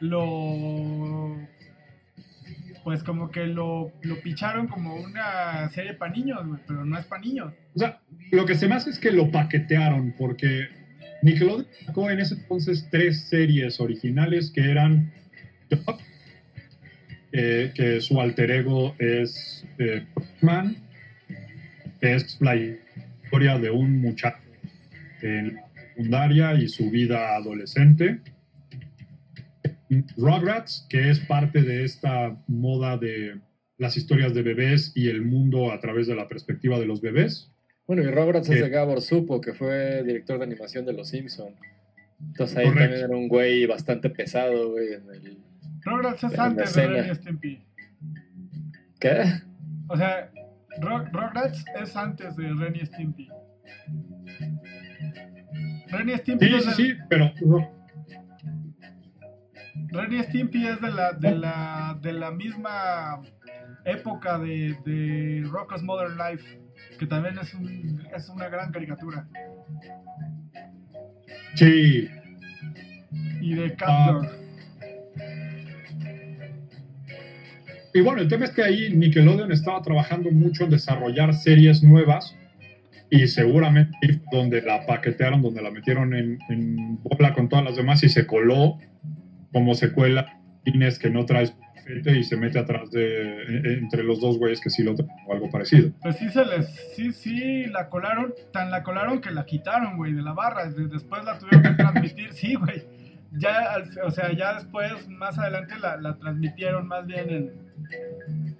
[0.00, 1.36] lo...
[2.84, 6.40] Pues como que lo, lo picharon como una serie para niños.
[6.66, 7.52] Pero no es para niños.
[7.74, 10.68] O sea, lo que se me hace es que lo paquetearon porque
[11.22, 15.12] Nickelodeon sacó en ese entonces tres series originales que eran
[17.32, 20.06] eh, que su alter ego es eh,
[22.00, 24.38] que es la historia de un muchacho
[25.22, 28.20] en la secundaria y su vida adolescente.
[30.16, 33.40] Rugrats, que es parte de esta moda de
[33.76, 37.50] las historias de bebés y el mundo a través de la perspectiva de los bebés.
[37.86, 41.54] Bueno, y Rugrats es de Gabor Supo, que fue director de animación de Los Simpson.
[42.20, 42.84] Entonces ahí Correcto.
[42.84, 44.92] también era un güey bastante pesado, güey.
[44.92, 45.38] En el...
[45.82, 46.86] Rugrats es antes de.
[46.86, 47.64] Ren y Stimpy.
[49.00, 49.24] ¿Qué?
[49.88, 50.30] O sea,
[50.78, 53.28] Rugrats es antes de Ren y Stimpy.
[55.88, 57.79] Ren y Stimpy, Sí, es, sí, sí, pero no,
[59.92, 63.20] Ren y Stimpy es de la, de la, de la misma
[63.84, 66.60] época de, de Rocko's Modern Life,
[66.98, 69.26] que también es, un, es una gran caricatura.
[71.54, 72.08] sí,
[73.40, 74.20] Y de Cat Ah.
[77.92, 82.36] Y bueno, el tema es que ahí Nickelodeon estaba trabajando mucho en desarrollar series nuevas
[83.10, 88.04] y seguramente donde la paquetearon, donde la metieron en, en bola con todas las demás
[88.04, 88.78] y se coló
[89.52, 91.52] como secuela Inés que no trae
[92.04, 95.50] y se mete atrás de entre los dos güeyes que sí lo traen o algo
[95.50, 95.90] parecido.
[96.02, 100.12] Pues sí se les sí sí la colaron, tan la colaron que la quitaron, güey,
[100.12, 102.84] de la barra, después la tuvieron que transmitir, sí, güey.
[103.32, 107.70] Ya o sea, ya después más adelante la, la transmitieron más bien en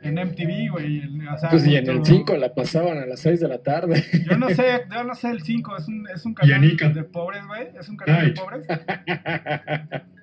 [0.02, 1.02] en MTV, güey.
[1.28, 4.04] O sea, pues y en el 5 la pasaban a las 6 de la tarde.
[4.30, 7.46] Yo no sé, yo no sé el 5, es un, es un canal de pobres,
[7.46, 7.68] güey.
[7.78, 8.66] Es un canal de pobres.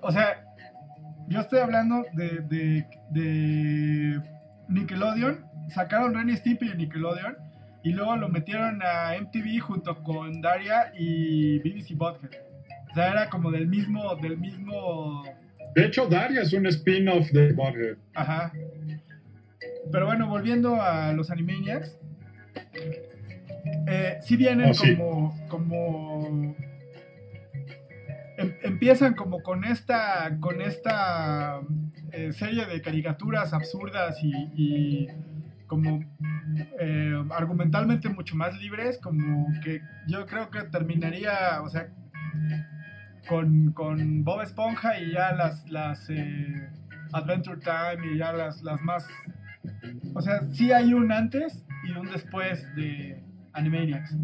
[0.00, 0.44] o sea,
[1.28, 4.20] yo estoy hablando de, de, de
[4.68, 5.44] Nickelodeon.
[5.68, 7.36] Sacaron Renny Stimpy de Nickelodeon
[7.84, 12.30] y luego lo metieron a MTV junto con Daria y BBC Butthead.
[12.90, 15.24] O sea, era como del mismo, del mismo
[15.74, 17.96] de hecho, Daria es un spin-off de Butthead.
[18.14, 18.52] Ajá.
[19.90, 21.98] Pero bueno, volviendo a los Animaniacs.
[23.86, 25.48] Eh, sí vienen oh, como.
[25.48, 26.56] como
[28.42, 30.38] em, empiezan como con esta.
[30.40, 31.60] con esta
[32.12, 35.06] eh, serie de caricaturas absurdas y,
[35.66, 36.04] como
[36.78, 41.88] eh, argumentalmente mucho más libres, como que yo creo que terminaría, o sea,
[43.28, 46.68] con, con Bob Esponja y ya las, las eh,
[47.12, 49.08] Adventure Time y ya las, las más...
[50.14, 53.24] O sea, sí hay un antes y un después de
[53.54, 54.14] Animaniacs.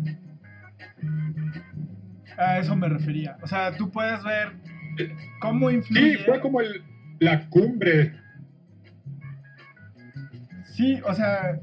[2.38, 3.36] A eso me refería.
[3.42, 4.52] O sea, tú puedes ver
[5.40, 6.16] cómo influye...
[6.18, 6.82] Sí, fue como el,
[7.18, 8.14] la cumbre.
[10.64, 11.58] Sí, o sea,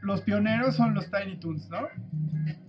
[0.00, 1.88] los pioneros son los Tiny Toons, ¿no?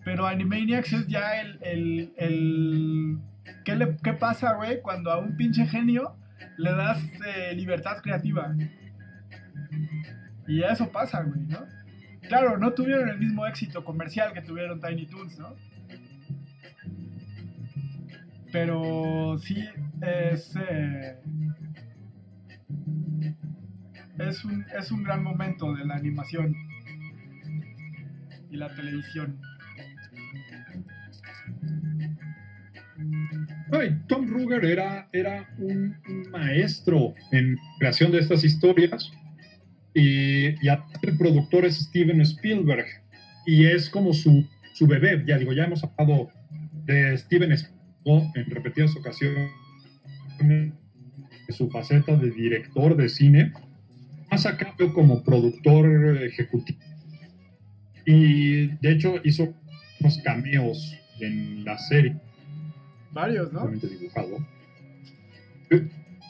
[0.03, 3.19] Pero Animaniacs es ya el, el
[3.63, 6.15] ¿Qué, pasa, güey, cuando a un pinche genio
[6.57, 8.55] le das eh, libertad creativa?
[10.47, 11.65] Y eso pasa, güey, ¿no?
[12.29, 15.55] Claro, no tuvieron el mismo éxito comercial que tuvieron Tiny Toons, ¿no?
[18.59, 19.63] Pero sí
[20.01, 20.55] es.
[20.55, 21.15] Eh,
[24.17, 26.55] es, un, es un gran momento de la animación
[28.49, 29.39] y la televisión.
[34.07, 35.95] Tom Ruger era, era un,
[36.31, 39.11] maestro en creación de estas historias
[39.93, 42.87] y, el productor es Steven Spielberg
[43.45, 46.31] y es como su, su bebé, ya digo, ya hemos hablado
[46.85, 47.76] de Steven Spielberg
[48.35, 49.51] en repetidas ocasiones
[50.39, 53.53] de su faceta de director de cine,
[54.31, 56.79] más acá como productor ejecutivo.
[58.05, 59.53] Y de hecho hizo
[59.99, 62.15] unos cameos en la serie
[63.11, 63.67] Varios, ¿no?
[63.67, 64.37] dibujado.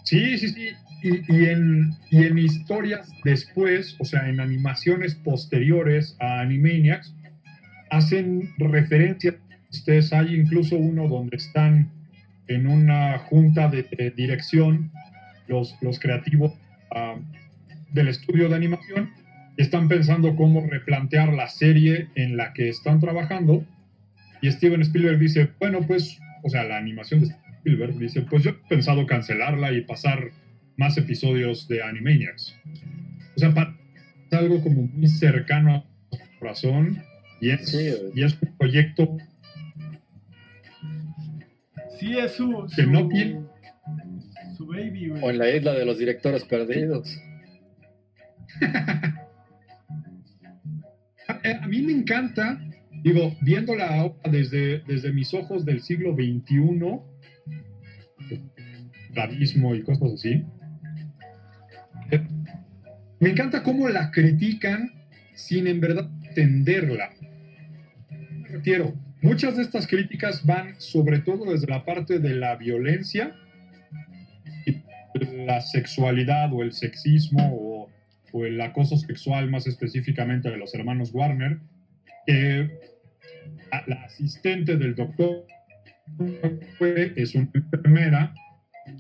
[0.04, 0.70] Sí, sí, sí.
[1.04, 7.14] Y, en, y en historias después, o sea, en animaciones posteriores a Animaniacs,
[7.92, 9.36] hacen referencia.
[9.72, 11.92] Ustedes hay incluso uno donde están
[12.48, 14.92] en una junta de, dirección
[15.48, 16.54] los, los creativos
[16.92, 17.16] ah,
[17.92, 19.12] del estudio de animación
[19.58, 23.66] están pensando cómo replantear la serie en la que están trabajando
[24.42, 28.52] y Steven Spielberg dice, bueno, pues o sea, la animación de Spielberg, dice, pues yo
[28.52, 30.32] he pensado cancelarla y pasar
[30.78, 32.56] más episodios de Animaniacs.
[33.36, 33.54] O sea,
[34.30, 37.04] es algo como muy cercano a su corazón
[37.42, 37.74] y es,
[38.16, 39.18] y es un proyecto
[42.00, 43.46] Sí, es su, que no tiene...
[44.56, 47.18] su baby, O en la isla de los directores perdidos.
[51.28, 52.60] a mí me encanta
[53.04, 57.00] Digo, viendo la obra desde, desde mis ojos del siglo XXI,
[59.16, 60.44] abismo y cosas así,
[63.20, 64.92] me encanta cómo la critican
[65.36, 67.12] sin en verdad entenderla.
[68.10, 68.94] Me refiero,
[69.28, 73.36] muchas de estas críticas van sobre todo desde la parte de la violencia,
[74.66, 74.84] y
[75.46, 77.90] la sexualidad o el sexismo o,
[78.32, 81.60] o el acoso sexual más específicamente de los hermanos Warner,
[83.88, 85.46] la asistente del doctor
[87.16, 88.34] es una enfermera,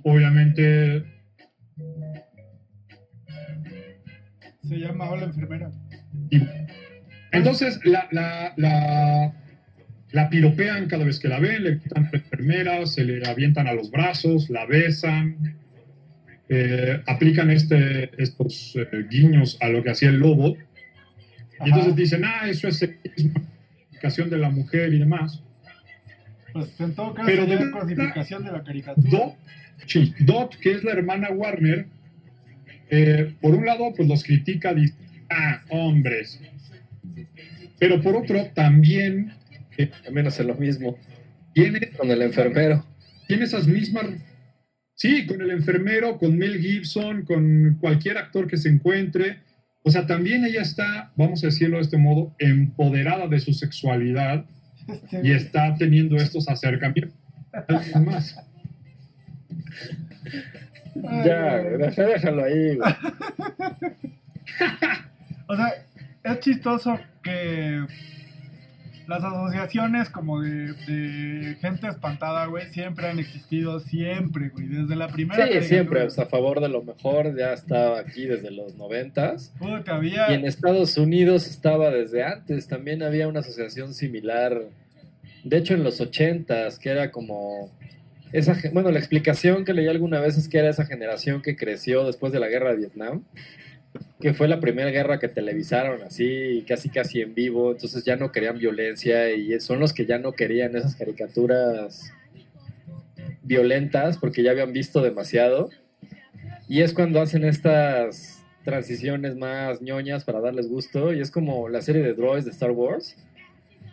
[0.04, 1.04] obviamente...
[4.64, 5.72] Se llama Hola Enfermera.
[7.32, 9.34] entonces la, la, la,
[10.12, 13.68] la, piropean cada vez que la ven, le quitan a la enfermera, se le avientan
[13.68, 15.58] a los brazos, la besan,
[16.50, 20.58] eh, aplican este, estos eh, guiños a lo que hacía el lobo.
[21.66, 22.80] Y entonces dicen, ah, eso es
[23.98, 25.44] codificación de la mujer y demás.
[26.54, 29.10] Pues en todo caso Pero de codificación de la caricatura.
[29.10, 29.36] Dot,
[29.86, 31.88] sí, Dot, que es la hermana Warner,
[32.90, 34.96] eh, por un lado, pues los critica, dice,
[35.30, 36.40] ah, hombres.
[37.80, 39.34] Pero por otro, también
[39.78, 40.98] eh, Menos en lo mismo.
[41.54, 42.86] tiene, Con el enfermero.
[43.28, 44.06] tiene esas mismas...
[44.96, 49.38] Sí, con el enfermero, con Mel Gibson, con cualquier actor que se encuentre.
[49.84, 54.46] O sea, también ella está, vamos a decirlo de este modo, empoderada de su sexualidad
[54.88, 57.14] Este, y está teniendo estos acercamientos.
[57.68, 58.36] Alguien más.
[61.26, 62.80] Ya, déjalo ahí, güey.
[65.50, 65.74] O sea,
[66.24, 67.86] es chistoso que
[69.08, 75.08] las asociaciones como de, de gente espantada, güey, siempre han existido, siempre, güey, desde la
[75.08, 75.48] primera.
[75.48, 79.54] Sí, siempre, o sea, a favor de lo mejor, ya estaba aquí desde los noventas.
[79.58, 80.32] Puta, había...
[80.32, 84.62] Y en Estados Unidos estaba desde antes, también había una asociación similar.
[85.44, 87.72] De hecho, en los ochentas, que era como...
[88.34, 92.06] Esa, bueno, la explicación que leí alguna vez es que era esa generación que creció
[92.06, 93.24] después de la guerra de Vietnam,
[94.20, 98.32] que fue la primera guerra que televisaron así, casi casi en vivo, entonces ya no
[98.32, 102.12] querían violencia y son los que ya no querían esas caricaturas
[103.44, 105.70] violentas porque ya habían visto demasiado.
[106.68, 111.14] Y es cuando hacen estas transiciones más ñoñas para darles gusto.
[111.14, 113.16] Y es como la serie de droids de Star Wars.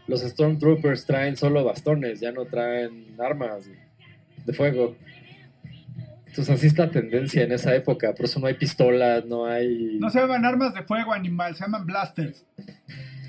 [0.09, 3.71] Los Stormtroopers traen solo bastones, ya no traen armas
[4.45, 4.97] de fuego.
[6.35, 8.13] Entonces así es la tendencia en esa época.
[8.13, 9.99] Por eso no hay pistolas, no hay...
[10.01, 12.45] No se llaman armas de fuego animal, se llaman blasters.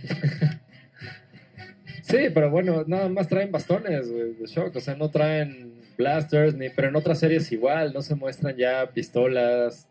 [2.01, 4.75] Sí, pero bueno, nada más traen bastones güey, de shock.
[4.75, 6.69] O sea, no traen blasters, ni...
[6.69, 7.93] pero en otras series igual.
[7.93, 9.89] No se muestran ya pistolas,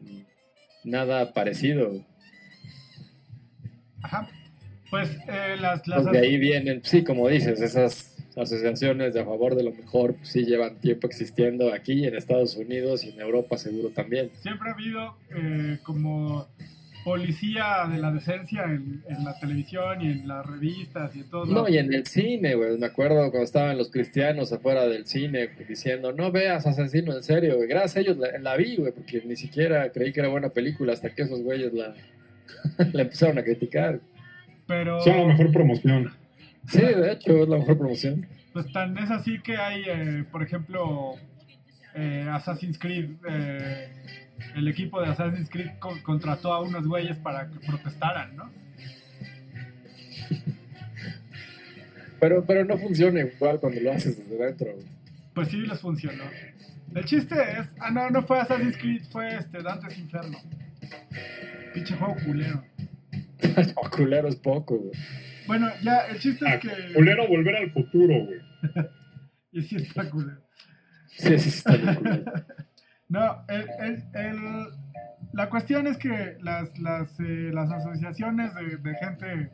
[0.85, 2.05] nada parecido.
[4.01, 4.29] Ajá.
[4.91, 5.89] Pues eh, las...
[5.89, 9.73] las Pues de ahí vienen, sí, como dices, esas asociaciones de a favor de lo
[9.73, 14.31] mejor, pues sí llevan tiempo existiendo aquí en Estados Unidos y en Europa seguro también.
[14.41, 16.47] Siempre ha habido eh, como
[17.05, 21.45] policía de la decencia en, en la televisión y en las revistas y en todo.
[21.45, 25.51] No, y en el cine, güey, me acuerdo cuando estaban los cristianos afuera del cine
[25.69, 27.69] diciendo, no veas Asesino en serio, güey.
[27.69, 30.95] Gracias a ellos la, la vi, güey, porque ni siquiera creí que era buena película
[30.95, 31.95] hasta que esos güeyes la,
[32.93, 34.01] la empezaron a criticar.
[34.67, 36.24] Pero Son la mejor promoción.
[36.69, 38.27] Sí, de hecho, es la mejor promoción.
[38.53, 41.15] pues tan es así que hay, eh, por ejemplo,
[41.95, 43.89] eh, Assassin's Creed, eh,
[44.57, 48.51] el equipo de Assassin's Creed co- contrató a unos güeyes para que protestaran, ¿no?
[52.21, 54.69] Pero, pero no funciona igual cuando lo haces desde dentro.
[55.35, 56.25] Pues sí les funcionó.
[56.95, 60.39] El chiste es, ah no, no fue Assassin's Creed, fue este Dante's Inferno.
[61.75, 62.63] Pinche juego culero.
[63.45, 64.93] No, culero es poco, güey.
[65.47, 66.95] Bueno, ya, el chiste Ah, es que...
[66.95, 68.41] Culero volver al futuro, güey.
[69.53, 70.41] Y sí está culero.
[71.09, 72.25] Sí, sí, está bien culero.
[73.09, 74.67] No, el, el- el-
[75.35, 79.51] la cuestión es que las, las, eh, las asociaciones de, de gente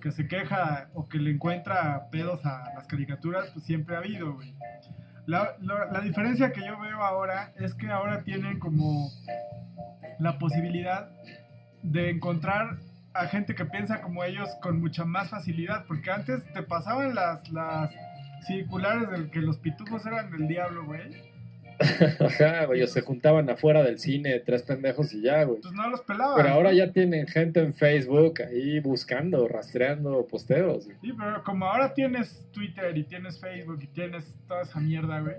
[0.00, 4.34] que se queja o que le encuentra pedos a las caricaturas, pues siempre ha habido,
[4.34, 4.54] güey.
[5.26, 9.10] La, la- la diferencia que yo veo ahora es que ahora tienen como
[10.20, 11.10] la posibilidad
[11.82, 12.78] de encontrar
[13.18, 17.48] a gente que piensa como ellos con mucha más facilidad, porque antes te pasaban las,
[17.50, 17.90] las
[18.46, 21.36] circulares de que los pitufos eran del diablo, güey.
[22.20, 25.60] Ajá, güey, se juntaban afuera del cine, tres pendejos y ya, güey.
[25.60, 26.36] Pues no los pelaban.
[26.36, 30.86] Pero ahora ya tienen gente en Facebook ahí buscando, rastreando posteos.
[30.86, 30.96] güey.
[31.02, 35.34] Sí, pero como ahora tienes Twitter y tienes Facebook y tienes toda esa mierda, güey.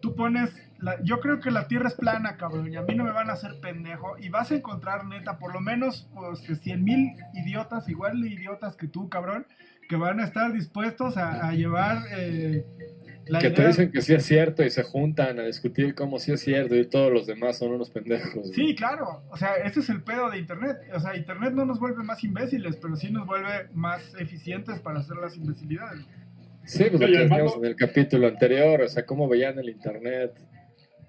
[0.00, 0.50] Tú pones.
[0.80, 2.72] La, yo creo que la tierra es plana, cabrón.
[2.72, 4.16] Y a mí no me van a hacer pendejo.
[4.18, 8.76] Y vas a encontrar, neta, por lo menos pues, 100 mil idiotas, igual de idiotas
[8.76, 9.46] que tú, cabrón.
[9.88, 11.98] Que van a estar dispuestos a, a llevar.
[12.16, 12.64] eh,
[13.26, 16.32] la Que te dicen que sí es cierto y se juntan a discutir cómo sí
[16.32, 18.32] es cierto y todos los demás son unos pendejos.
[18.34, 18.52] güey.
[18.54, 19.22] Sí, claro.
[19.30, 20.78] O sea, ese es el pedo de Internet.
[20.94, 25.00] O sea, Internet no nos vuelve más imbéciles, pero sí nos vuelve más eficientes para
[25.00, 26.06] hacer las imbecilidades.
[26.64, 29.68] Sí, pues lo que hermano- decíamos en el capítulo anterior, o sea, cómo veían el
[29.68, 30.32] internet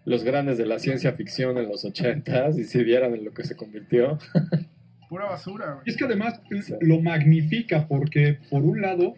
[0.06, 3.44] los grandes de la ciencia ficción en los ochentas y si vieran en lo que
[3.44, 4.18] se convirtió.
[5.10, 5.84] Pura basura, güey.
[5.86, 6.74] Y es que además Sí.
[6.82, 9.16] lo magnifica porque, por un lado,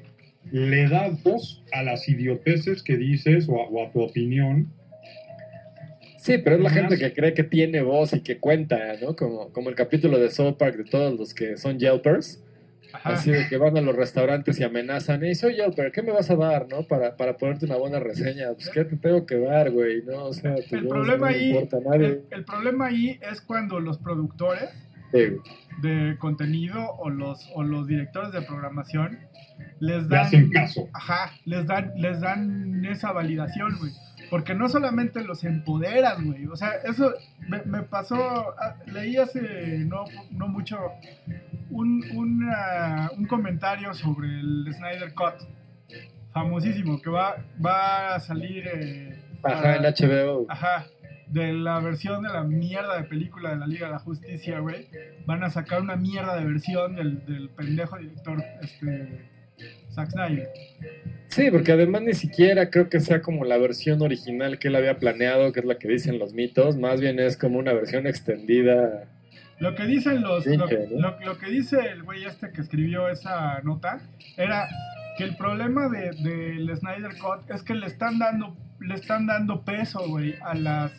[0.51, 4.67] le da voz a las idioteces que dices o a, o a tu opinión.
[6.17, 9.15] Sí, pero es la gente que cree que tiene voz y que cuenta, ¿no?
[9.15, 12.41] Como, como el capítulo de South Park de todos los que son Yelpers,
[12.93, 13.09] Ajá.
[13.13, 16.29] así de que van a los restaurantes y amenazan, y soy Yelper, ¿qué me vas
[16.29, 16.83] a dar, no?
[16.83, 20.03] Para, para ponerte una buena reseña, pues ¿qué te tengo que dar, güey?
[20.03, 22.05] No, o sea, tu El problema no le ahí- importa a nadie.
[22.07, 24.69] El, el problema ahí es cuando los productores
[25.11, 25.19] Sí,
[25.83, 29.19] de contenido o los, o los directores de programación
[29.79, 30.89] les Le dan, hacen caso.
[30.91, 33.91] ajá, les dan, les dan esa validación, güey.
[34.33, 36.47] Porque no solamente los empoderan, güey.
[36.47, 37.13] O sea, eso
[37.47, 38.17] me, me pasó,
[38.59, 40.79] ah, leí hace no, no mucho
[41.69, 45.47] un, un, ah, un comentario sobre el Snyder Cut,
[46.31, 48.67] famosísimo, que va, va a salir...
[48.73, 50.47] eh, Ajá, en HBO.
[50.49, 50.87] Ajá,
[51.27, 54.87] de la versión de la mierda de película de la Liga de la Justicia, güey.
[55.27, 59.31] Van a sacar una mierda de versión del, del pendejo director, este...
[59.91, 60.49] Zack Snyder.
[61.27, 64.97] Sí, porque además ni siquiera creo que sea como la versión original que él había
[64.99, 69.05] planeado, que es la que dicen los mitos, más bien es como una versión extendida.
[69.59, 70.45] Lo que dicen los.
[70.45, 70.67] Lo,
[71.37, 74.01] que dice el güey este que escribió esa nota
[74.35, 74.67] era
[75.17, 78.55] que el problema de- del Snyder Cut es que le están dando.
[78.79, 80.91] Le están dando peso, güey, a las.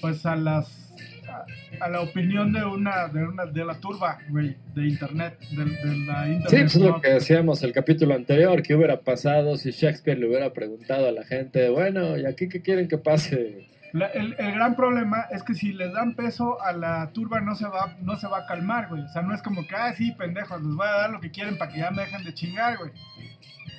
[0.00, 0.94] Pues a las.
[1.28, 1.44] A,
[1.84, 3.46] a la opinión de una, de una.
[3.46, 5.38] de la turba, güey, de internet.
[5.50, 6.48] De, de la Sí, internet.
[6.50, 10.52] pues es lo que decíamos el capítulo anterior, que hubiera pasado si Shakespeare le hubiera
[10.52, 13.68] preguntado a la gente, bueno, ¿y aquí qué quieren que pase?
[13.92, 17.54] La- el, el gran problema es que si les dan peso a la turba no
[17.54, 19.02] se va no se va a calmar, güey.
[19.02, 21.30] O sea, no es como que, ah, sí, pendejos, les voy a dar lo que
[21.30, 22.90] quieren para que ya me dejen de chingar, güey.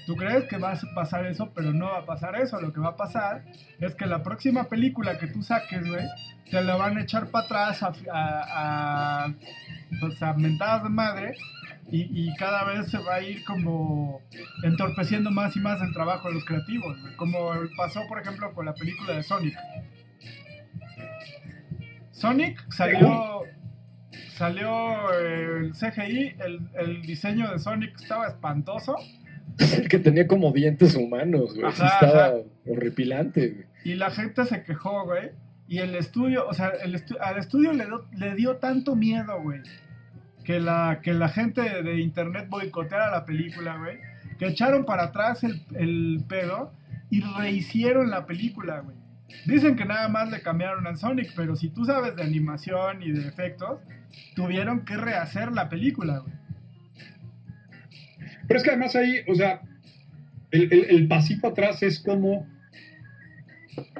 [0.07, 2.59] Tú crees que va a pasar eso, pero no va a pasar eso.
[2.61, 3.43] Lo que va a pasar
[3.81, 6.05] es que la próxima película que tú saques, güey,
[6.51, 9.33] te la van a echar para atrás a, a, a,
[9.99, 11.37] pues, a mentadas de madre
[11.91, 14.21] y, y cada vez se va a ir como
[14.63, 16.97] entorpeciendo más y más el trabajo de los creativos.
[17.15, 19.55] Como pasó, por ejemplo, con la película de Sonic.
[22.11, 23.41] Sonic salió.
[24.35, 28.95] Salió el CGI, el, el diseño de Sonic estaba espantoso.
[29.57, 31.71] El que tenía como dientes humanos, güey.
[31.73, 32.37] sí Ajá, estaba ajá.
[32.67, 33.65] horripilante, güey.
[33.83, 35.31] Y la gente se quejó, güey.
[35.67, 39.61] Y el estudio, o sea, el estu- al estudio le, dio tanto miedo, güey.
[40.45, 43.97] Que la, que la gente de internet boicoteara la película, güey.
[44.39, 46.71] Que echaron para atrás el, pedo
[47.09, 48.95] y rehicieron la película, güey.
[49.45, 53.11] Dicen que nada más le cambiaron al Sonic, pero si tú sabes de animación y
[53.11, 53.81] de efectos,
[54.35, 56.33] tuvieron que rehacer la película, güey.
[58.47, 59.61] Pero es que además ahí, o sea,
[60.51, 62.47] el, el- pasito atrás es como,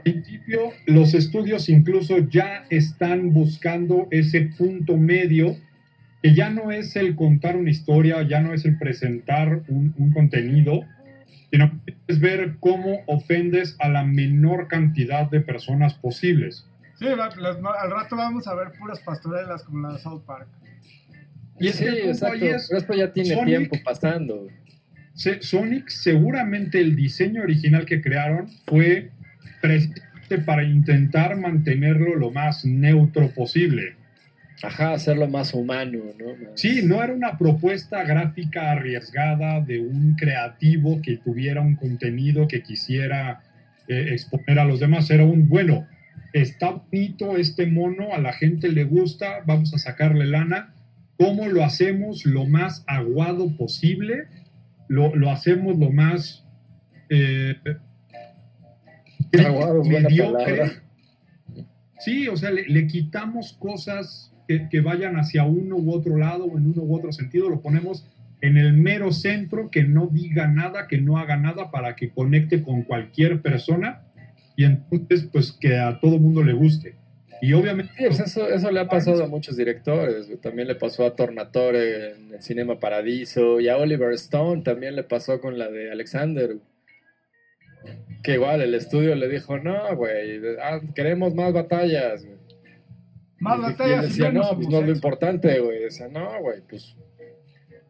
[0.01, 5.57] principio, los estudios incluso ya están buscando ese punto medio,
[6.21, 10.11] que ya no es el contar una historia, ya no es el presentar un, un
[10.11, 10.81] contenido,
[11.51, 11.71] sino
[12.07, 16.65] es ver cómo ofendes a la menor cantidad de personas posibles.
[16.99, 20.47] Sí, las- al rato vamos a ver puras pastorelas como la de South Park.
[21.59, 22.45] Y es sí, que el punto exacto.
[22.45, 24.47] es- esto ya tiene Sonic- tiempo pasando.
[25.13, 29.11] Se- Sonic, seguramente el diseño original que crearon fue
[29.61, 33.95] precisamente para intentar mantenerlo lo más neutro posible.
[34.63, 36.25] Ajá, hacerlo más humano, ¿no?
[36.35, 42.47] Más- Sí, no era una propuesta gráfica arriesgada de un creativo que tuviera un contenido
[42.47, 43.41] que quisiera
[43.87, 45.09] eh, exponer a los demás.
[45.11, 45.87] Era un, bueno,
[46.33, 50.73] está bonito este mono, a la gente le gusta, vamos a sacarle lana.
[51.17, 54.25] ¿Cómo lo hacemos lo más aguado posible?
[54.87, 56.43] Lo, lo hacemos lo más...
[57.09, 57.55] eh,
[59.45, 60.43] Aguado es buena mediocre.
[60.43, 60.83] palabra.
[61.99, 66.45] Sí, o sea, le, le quitamos cosas que, que vayan hacia uno u otro lado
[66.45, 68.05] o en uno u otro sentido, lo ponemos
[68.41, 72.61] en el mero centro, que no diga nada, que no haga nada para que conecte
[72.61, 74.03] con cualquier persona
[74.55, 76.95] y entonces pues que a todo mundo le guste.
[77.41, 80.27] Y obviamente Sí, pues eso, eso le ha pasado a muchos directores.
[80.41, 85.03] También le pasó a Tornatore en el Cinema Paradiso y a Oliver Stone también le
[85.03, 86.57] pasó con la de Alexander.
[88.23, 92.25] Que igual el estudio le dijo, no, güey, ah, queremos más batallas.
[92.25, 92.37] güey".
[93.39, 94.95] Más Y- batallas y decía, no, pues no es lo homosexo".
[94.95, 95.79] importante, güey.
[95.79, 96.95] Decía, no, güey, pues,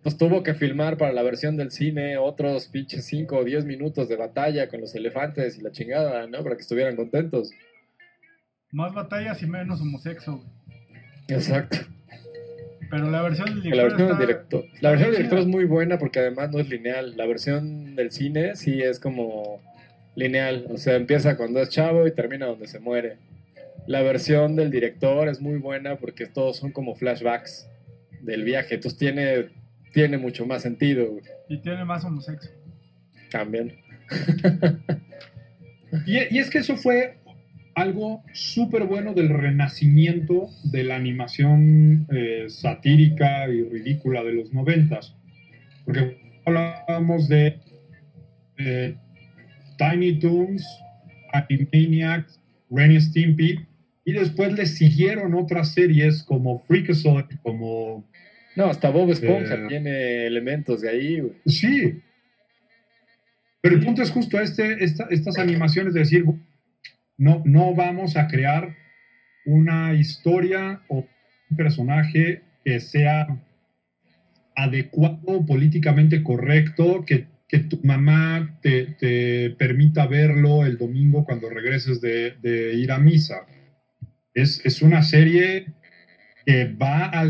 [0.03, 4.07] pues tuvo que filmar para la versión del cine otros pinches 5 o 10 minutos
[4.09, 6.43] de batalla con los elefantes y la chingada, ¿no?
[6.43, 7.51] Para que estuvieran contentos.
[8.71, 10.47] Más batallas y menos homosexo, güey.
[11.29, 11.77] Exacto.
[12.89, 15.65] Pero la versión del La versión del está- director, la versión del director es muy
[15.65, 17.17] buena porque además no es lineal.
[17.17, 19.61] La versión del cine sí es como
[20.17, 20.65] lineal.
[20.69, 23.17] O sea, empieza cuando es chavo y termina donde se muere.
[23.85, 27.69] La versión del director es muy buena porque todos son como flashbacks
[28.21, 28.75] del viaje.
[28.75, 29.49] Entonces tiene,
[29.93, 32.49] tiene mucho más sentido güey, Y tiene más homosexo.
[33.31, 33.73] también.
[36.05, 37.17] Y, y es que eso fue
[37.75, 45.15] algo súper bueno del renacimiento de la animación eh, satírica y ridícula de los noventas.
[45.85, 47.59] Porque hablábamos de
[48.57, 48.95] eh,
[49.77, 50.65] Tiny Toons,
[51.33, 53.65] Animaniacs, Ren y Stimpy,
[54.05, 58.05] y después le siguieron otras series como Freakazoid, como...
[58.55, 59.65] No, hasta Bob Esponja Eh.
[59.67, 61.19] tiene elementos de ahí.
[61.19, 61.33] güey.
[61.45, 62.01] Sí.
[63.61, 66.25] Pero el punto es justo este, esta- estas animaciones de decir,
[67.17, 68.75] no, no vamos a crear
[69.45, 71.05] una historia o
[71.49, 73.27] un personaje que sea
[74.55, 82.01] adecuado, políticamente correcto, que, que tu mamá te, te, permita verlo el domingo cuando regreses
[82.01, 83.45] de, de ir a misa.
[84.33, 85.67] Es, es, una serie
[86.45, 87.27] que va a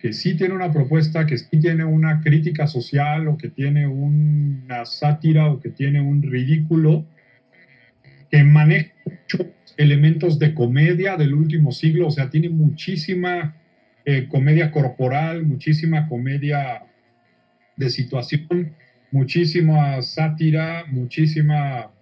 [0.00, 4.84] que sí tiene una propuesta, que sí tiene una crítica social o que tiene una
[4.84, 7.06] sátira o que tiene un ridículo,
[8.30, 13.56] que maneja muchos elementos de comedia del último siglo, o sea, tiene muchísima
[14.04, 16.82] eh, comedia corporal, muchísima comedia
[17.76, 18.74] de situación,
[19.14, 21.92] muchísima sátira, muchísima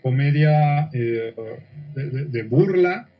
[0.00, 1.34] comedia eh,
[1.94, 3.10] de, de, burla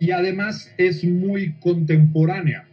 [0.00, 2.66] y además es muy contemporánea.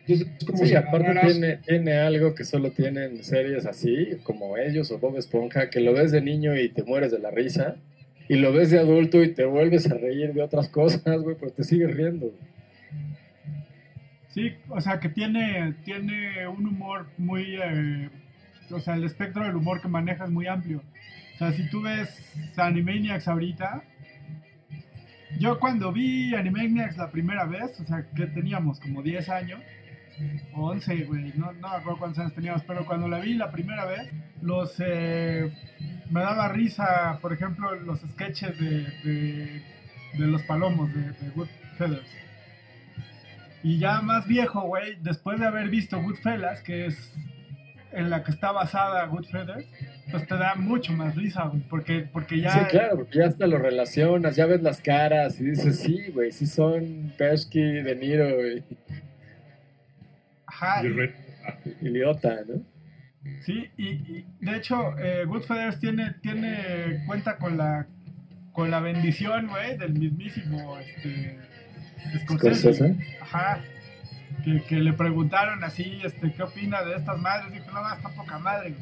[0.00, 4.90] Entonces, es como sí, aparte tiene, tiene, algo que solo tienen series así, como ellos
[4.90, 7.76] o Bob Esponja, que lo ves de niño y te mueres de la risa,
[8.28, 11.52] y lo ves de adulto y te vuelves a reír de otras cosas, güey, pero
[11.52, 12.34] te sigues riendo.
[14.32, 17.56] Sí, o sea, que tiene, tiene un humor muy...
[17.62, 18.10] Eh,
[18.70, 20.82] o sea, el espectro del humor que maneja es muy amplio.
[21.34, 23.82] O sea, si tú ves Animaniacs ahorita,
[25.38, 29.60] yo cuando vi Animaniacs la primera vez, o sea, que teníamos como 10 años,
[30.54, 33.50] o 11, güey, no, no me acuerdo cuántos años teníamos, pero cuando la vi la
[33.50, 34.10] primera vez,
[34.40, 35.52] los eh,
[36.10, 39.62] me daba risa, por ejemplo, los sketches de,
[40.14, 42.00] de, los palomos de, de Goodfellas.
[43.62, 47.12] Y ya más viejo, güey, después de haber visto Goodfellas, que es
[47.92, 49.64] en la que está basada Goodfellas,
[50.10, 52.50] pues te da mucho más risa, güey, porque, porque ya...
[52.50, 56.32] Sí, claro, porque ya hasta lo relacionas, ya ves las caras y dices, sí, güey,
[56.32, 58.64] sí son Pesky, De Niro, güey.
[60.46, 60.82] Ajá.
[60.84, 62.62] Y, Liota, ¿no?
[63.42, 67.86] Sí, y, de hecho, eh, Goodfellas tiene, tiene cuenta con la
[68.52, 71.38] con la bendición, güey, del mismísimo este,
[72.20, 72.96] Scorsese.
[73.20, 73.60] Ajá.
[74.44, 77.52] Que, que, le preguntaron así, este, ¿qué opina de estas madres?
[77.52, 78.74] Dijo, no, está poca madre.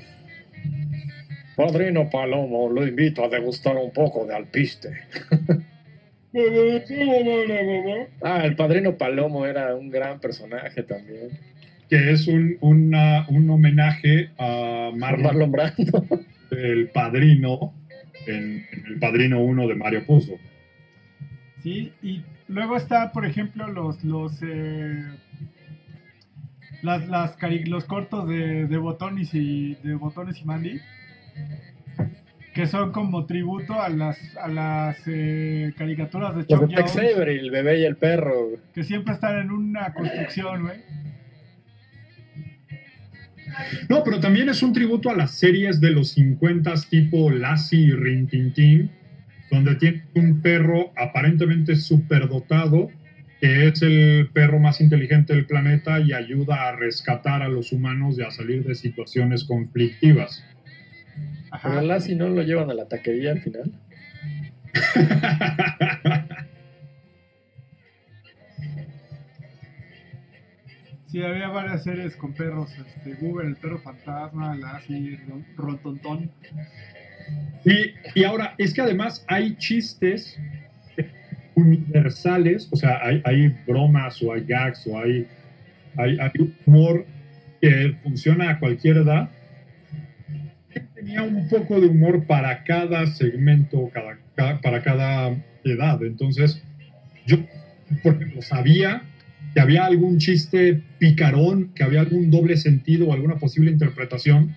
[1.57, 4.91] Padrino Palomo, lo invito a degustar un poco de alpiste.
[8.23, 11.29] ah, el padrino Palomo era un gran personaje también.
[11.89, 16.07] Que es un, una, un homenaje a Marlon, Brando.
[16.51, 17.75] El padrino,
[18.27, 20.35] en, el padrino 1 de Mario Puzo.
[21.63, 25.05] Sí, y luego está, por ejemplo, los los eh,
[26.83, 27.37] las, las
[27.67, 30.81] los cortos de, de botones y de botones y Mandy
[32.55, 36.97] que son como tributo a las, a las eh, caricaturas de Chuck Jones.
[36.97, 38.51] el bebé y el perro.
[38.75, 40.79] Que siempre están en una construcción, güey.
[43.89, 47.91] No, pero también es un tributo a las series de los 50 tipo Lassie y
[47.93, 48.91] Rintintín,
[49.51, 52.91] donde tiene un perro aparentemente superdotado,
[53.41, 58.19] que es el perro más inteligente del planeta y ayuda a rescatar a los humanos
[58.19, 60.45] y a salir de situaciones conflictivas.
[61.53, 63.73] Ojalá si no lo llevan a la taquería al final.
[71.11, 75.19] Sí, había varias series con perros, este, Google, el perro fantasma, Lassie,
[75.57, 76.31] Rontontón.
[77.65, 80.39] Y, y ahora, es que además hay chistes
[81.55, 85.27] universales, o sea, hay, hay bromas o hay gags o hay,
[85.97, 87.07] hay, hay humor
[87.61, 89.29] que funciona a cualquier edad,
[91.01, 96.03] tenía un poco de humor para cada segmento, cada, para cada edad.
[96.03, 96.63] Entonces,
[97.27, 97.39] yo,
[98.03, 99.03] por ejemplo, sabía
[99.55, 104.55] que había algún chiste picarón, que había algún doble sentido o alguna posible interpretación.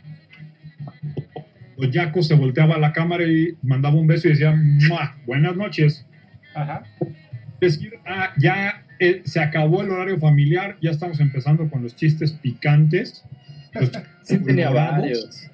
[1.77, 4.55] Los Yaco se volteaba a la cámara y mandaba un beso y decía,
[5.25, 6.05] buenas noches.
[6.53, 6.83] Ajá.
[7.59, 12.33] Decir, ah, ya eh, se acabó el horario familiar, ya estamos empezando con los chistes
[12.33, 13.23] picantes.
[14.23, 15.49] sí, tenía varios.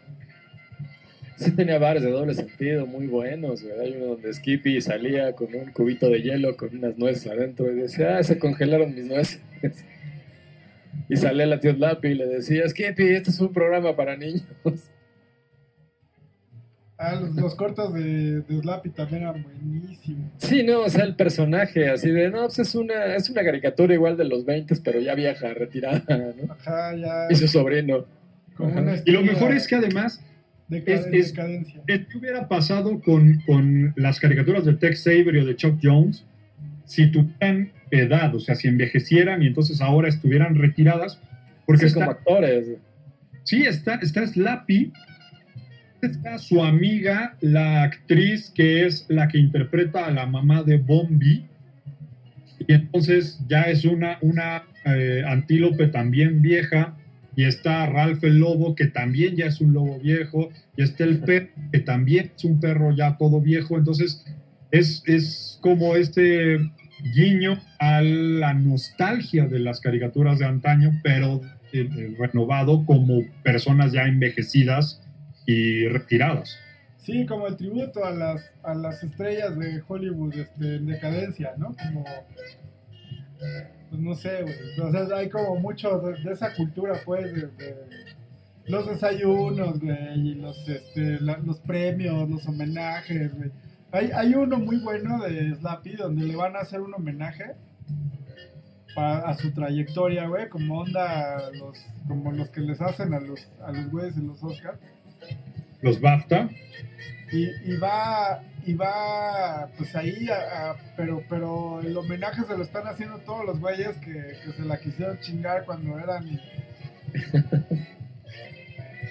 [1.37, 5.71] Sí tenía varios de doble sentido, muy buenos, Hay uno donde Skippy salía con un
[5.71, 9.41] cubito de hielo con unas nueces adentro y decía, ah, se congelaron mis nueces.
[11.07, 14.43] Y salía la tío Slappy y le decía, Skippy, este es un programa para niños.
[17.01, 20.31] Ah, los, cortos de, de, Slappy también eran buenísimos.
[20.37, 23.93] Sí, no, o sea, el personaje así de, no, pues es una, es una caricatura
[23.93, 26.53] igual de los 20, pero ya vieja, retirada, ¿no?
[26.53, 27.27] Ajá, ya.
[27.29, 28.05] Y su sobrino.
[29.05, 30.21] Y lo mejor es que además
[30.69, 31.33] es,
[31.87, 36.25] ¿Qué hubiera pasado con, con, las caricaturas de Tex Avery o de Chuck Jones
[36.85, 38.35] si tuvieran edad?
[38.35, 41.19] O sea, si envejecieran y entonces ahora estuvieran retiradas.
[41.65, 42.67] Porque sí, como actores.
[43.43, 44.91] Sí, está, está Slappy.
[46.01, 51.45] Está su amiga, la actriz que es la que interpreta a la mamá de Bombi.
[52.67, 56.95] y entonces ya es una, una eh, antílope también vieja,
[57.35, 61.19] y está Ralph el lobo, que también ya es un lobo viejo, y está el
[61.19, 64.25] perro, que también es un perro ya todo viejo, entonces
[64.71, 66.59] es, es como este
[67.13, 71.41] guiño a la nostalgia de las caricaturas de antaño, pero
[71.73, 75.01] eh, eh, renovado como personas ya envejecidas
[75.49, 76.59] y retiradas.
[76.97, 81.75] Sí, como el tributo a las, a las estrellas de Hollywood este, en decadencia, ¿no?
[81.75, 82.03] Como,
[83.89, 84.91] pues no sé, güey.
[84.91, 87.33] Sea, hay como mucho de, esa cultura, pues,
[88.67, 93.31] los desayunos, güey, y los, este, los premios, los homenajes.
[93.91, 97.55] Hay, hay uno muy bueno de Slappy donde le van a hacer un homenaje
[98.95, 101.77] a su trayectoria, güey, como onda los,
[102.07, 104.79] como los que les hacen a los, a los güeyes en los Oscars.
[105.81, 106.49] Los BAFTA.
[107.31, 110.27] Y, y, va, y va, pues ahí,
[110.97, 115.19] pero, pero el homenaje se lo están haciendo todos los güeyes que, se la quisieron
[115.19, 116.25] chingar cuando eran.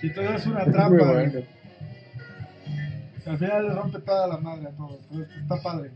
[0.03, 1.25] y entonces es una trampa.
[3.27, 5.01] Al final le rompe toda la madre a todos.
[5.43, 5.91] está padre.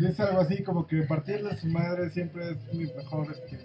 [0.00, 3.32] Es algo así como que partirle a su madre siempre es muy mejor.
[3.32, 3.58] Este,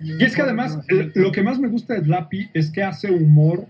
[0.00, 0.78] y es que además,
[1.14, 3.66] lo que más me gusta de Slappy es que hace humor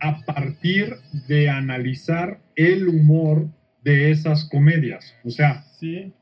[0.00, 0.96] a partir
[1.28, 3.48] de analizar el humor
[3.82, 5.14] de esas comedias.
[5.24, 6.12] O sea, sí.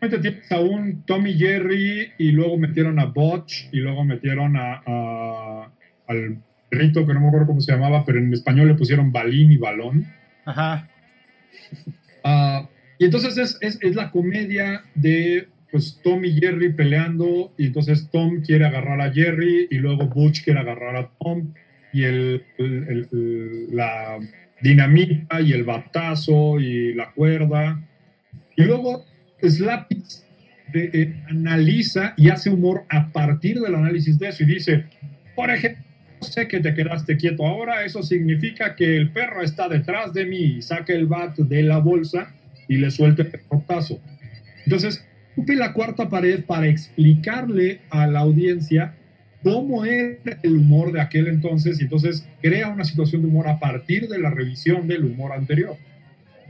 [0.00, 5.70] tienes a un Tommy Jerry y luego metieron a Botch y luego metieron a,
[6.06, 6.38] al
[6.70, 9.56] rito que no me acuerdo cómo se llamaba, pero en español le pusieron balín y
[9.56, 10.06] balón.
[10.44, 10.88] Ajá.
[12.24, 12.68] Ah,
[12.98, 18.64] y entonces es, la comedia de pues Tom y Jerry peleando y entonces Tom quiere
[18.64, 21.52] agarrar a Jerry y luego Butch quiere agarrar a Tom
[21.92, 22.44] y el,
[23.70, 24.18] la
[24.60, 27.80] dinamita y el batazo y la cuerda.
[28.56, 29.04] Y luego
[29.42, 30.02] Slappy
[30.74, 34.84] eh, analiza y hace humor a partir del análisis de eso y dice,
[35.34, 35.84] por ejemplo,
[36.20, 40.38] sé que te quedaste quieto ahora, eso significa que el perro está detrás de mí
[40.38, 42.34] y saca el bat de la bolsa
[42.66, 44.00] y le suelta el portazo.
[44.64, 45.07] Entonces,
[45.38, 48.94] rompe la cuarta pared para explicarle a la audiencia
[49.44, 53.60] cómo era el humor de aquel entonces y entonces crea una situación de humor a
[53.60, 55.76] partir de la revisión del humor anterior.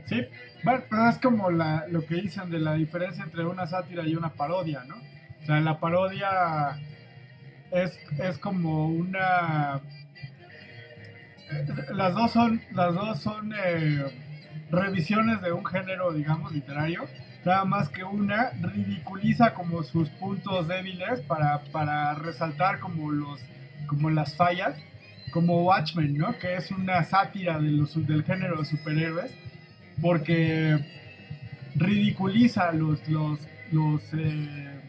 [0.05, 0.25] Sí,
[0.63, 4.83] bueno, es como lo que dicen de la diferencia entre una sátira y una parodia,
[4.85, 4.95] ¿no?
[4.95, 6.79] O sea, la parodia
[7.71, 9.81] es, es como una...
[11.93, 14.03] Las dos son, las dos son eh,
[14.71, 17.07] revisiones de un género, digamos, literario.
[17.45, 23.39] Nada más que una ridiculiza como sus puntos débiles para, para resaltar como, los,
[23.87, 24.77] como las fallas.
[25.31, 26.37] Como Watchmen, ¿no?
[26.39, 29.31] Que es una sátira de los, del género de superhéroes.
[30.01, 30.79] Porque
[31.75, 33.39] ridiculiza los, los,
[33.71, 34.79] los eh,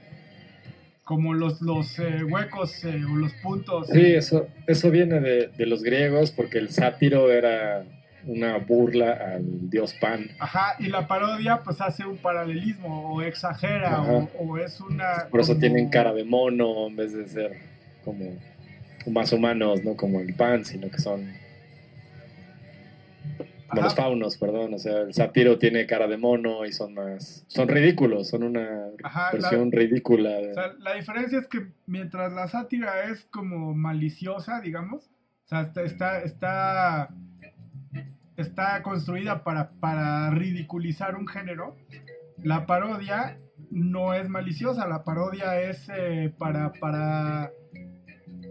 [1.05, 3.89] como los, los eh, huecos eh, o los puntos.
[3.89, 7.85] Sí, eso, eso viene de, de, los griegos, porque el sátiro era
[8.27, 10.31] una burla al dios Pan.
[10.39, 14.03] Ajá, y la parodia pues hace un paralelismo, o exagera,
[14.39, 15.29] o, es una...
[15.31, 17.57] Por eso tienen cara de mono en vez de ser
[18.05, 18.37] como
[19.07, 21.33] más humanos, no como el Pan, sino que son
[23.71, 24.75] como los faunos, perdón.
[24.75, 27.45] O sea, el sátiro tiene cara de mono y son más.
[27.47, 28.89] Son ridículos, son una
[29.33, 30.39] versión ridícula.
[30.51, 35.11] O sea, la diferencia es que mientras la sátira es como maliciosa, digamos,
[35.45, 37.09] o sea, está, está, está,
[38.83, 41.77] construida para, para ridiculizar un género,
[42.43, 43.39] la parodia
[43.71, 47.51] no es maliciosa, la parodia es eh, para, para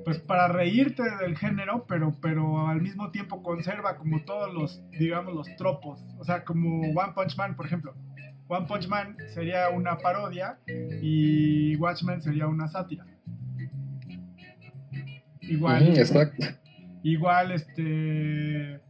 [0.04, 5.34] pues para reírte del género, pero, pero al mismo tiempo conserva como todos los, digamos,
[5.34, 6.04] los tropos.
[6.18, 7.94] O sea, como One Punch Man, por ejemplo.
[8.48, 10.58] One Punch Man sería una parodia
[11.02, 13.06] y Watchmen sería una sátira.
[15.42, 15.98] Igual.
[15.98, 16.46] exacto.
[17.04, 18.82] Igual, este.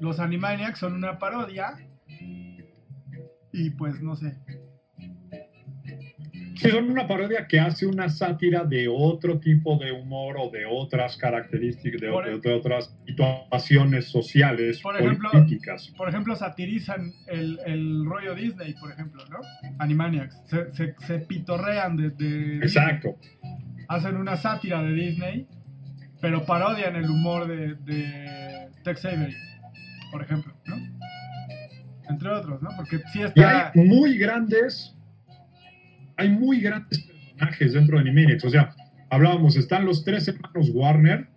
[0.00, 1.76] Los Animaniacs son una parodia.
[3.52, 4.38] Y pues no sé.
[6.60, 10.66] Sí, son una parodia que hace una sátira de otro tipo de humor o de
[10.66, 12.10] otras características, de,
[12.52, 15.90] otras situaciones sociales, por ejemplo, políticas.
[15.96, 19.38] Por ejemplo, satirizan el, el, rollo Disney, por ejemplo, ¿no?
[19.78, 20.42] Animaniacs.
[20.46, 23.16] Se, se, pitorrean de, Exacto.
[23.88, 25.46] Hacen una sátira de Disney,
[26.20, 29.34] pero parodian el humor de, de Tex Avery,
[30.10, 30.76] por ejemplo, ¿no?
[32.08, 32.70] Entre otros, ¿no?
[32.76, 33.72] Porque sí está...
[33.74, 34.96] Y hay muy grandes
[36.20, 38.44] hay muy grandes personajes dentro de Animaniacs.
[38.44, 38.74] O sea,
[39.08, 41.28] hablábamos, están los tres hermanos Warner,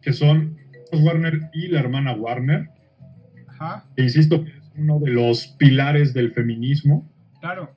[0.00, 0.56] que son
[0.92, 2.68] Warner y la hermana Warner.
[3.48, 3.84] Ajá.
[3.96, 7.10] Que insisto, que es uno de los pilares del feminismo.
[7.40, 7.74] Claro.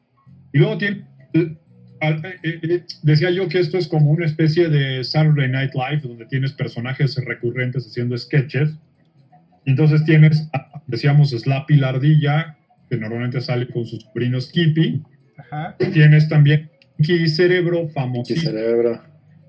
[0.54, 1.08] Y luego tiene.
[1.34, 1.58] eh,
[2.02, 6.28] eh, eh, decía yo que esto es como una especie de Saturday Night Live, donde
[6.28, 8.78] tienes personajes recurrentes haciendo sketches.
[9.70, 12.58] Entonces tienes, ah, decíamos, Slappy la ardilla,
[12.90, 15.04] que normalmente sale con su sobrino Skippy.
[15.38, 15.76] Ajá.
[15.78, 18.52] Tienes también Pinky Cerebro, Sí, famosísimo.
[18.52, 19.02] cerebro.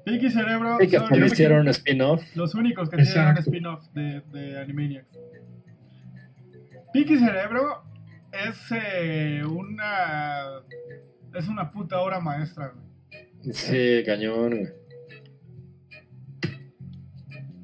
[0.04, 2.22] Pinky Cerebro Y que son hicieron un spin-off.
[2.36, 5.18] los únicos que tienen un spin-off de, de Animaniacs.
[6.92, 7.82] Pinky Cerebro
[8.32, 10.60] es eh, una.
[11.34, 13.52] Es una puta obra maestra, güey.
[13.54, 14.68] Sí, cañón, güey.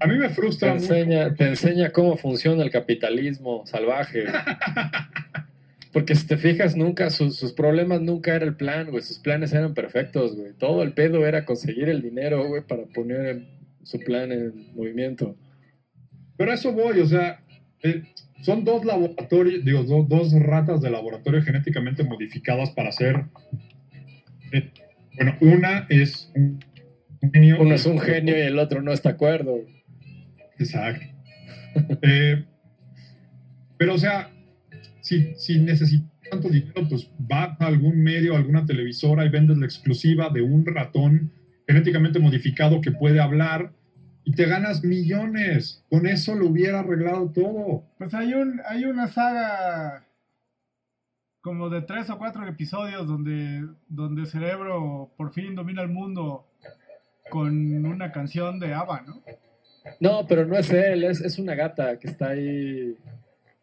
[0.01, 4.25] A mí me frustra enseña, te enseña cómo funciona el capitalismo salvaje.
[5.93, 9.03] Porque si te fijas, nunca, sus, sus problemas nunca era el plan, güey.
[9.03, 10.53] Sus planes eran perfectos, güey.
[10.53, 13.49] Todo el pedo era conseguir el dinero, güey, para poner en-
[13.83, 15.37] su plan en movimiento.
[16.37, 17.41] Pero a eso voy, o sea,
[17.83, 18.03] eh,
[18.43, 23.25] son dos laboratorios, digo, do- dos ratas de laboratorio genéticamente modificadas para hacer.
[24.53, 24.71] eh,
[25.15, 26.59] bueno, una es un
[27.33, 27.57] genio.
[27.61, 29.53] Uno es un genio y el otro no está de acuerdo.
[29.53, 29.76] güey.
[30.59, 31.05] Exacto.
[32.03, 32.45] Eh,
[33.77, 34.31] pero, o sea,
[35.01, 39.59] si, si necesitas tanto dinero, pues vas a algún medio, a alguna televisora y vendes
[39.59, 41.33] la exclusiva de un ratón
[41.67, 43.73] genéticamente modificado que puede hablar
[44.25, 45.85] y te ganas millones.
[45.89, 47.85] Con eso lo hubiera arreglado todo.
[47.99, 50.05] Pues hay un hay una saga
[51.41, 56.49] como de tres o cuatro episodios donde donde Cerebro por fin domina el mundo
[57.31, 59.23] con una canción de ABBA, ¿no?
[60.01, 62.95] No, pero no es él, es, es una gata que está ahí.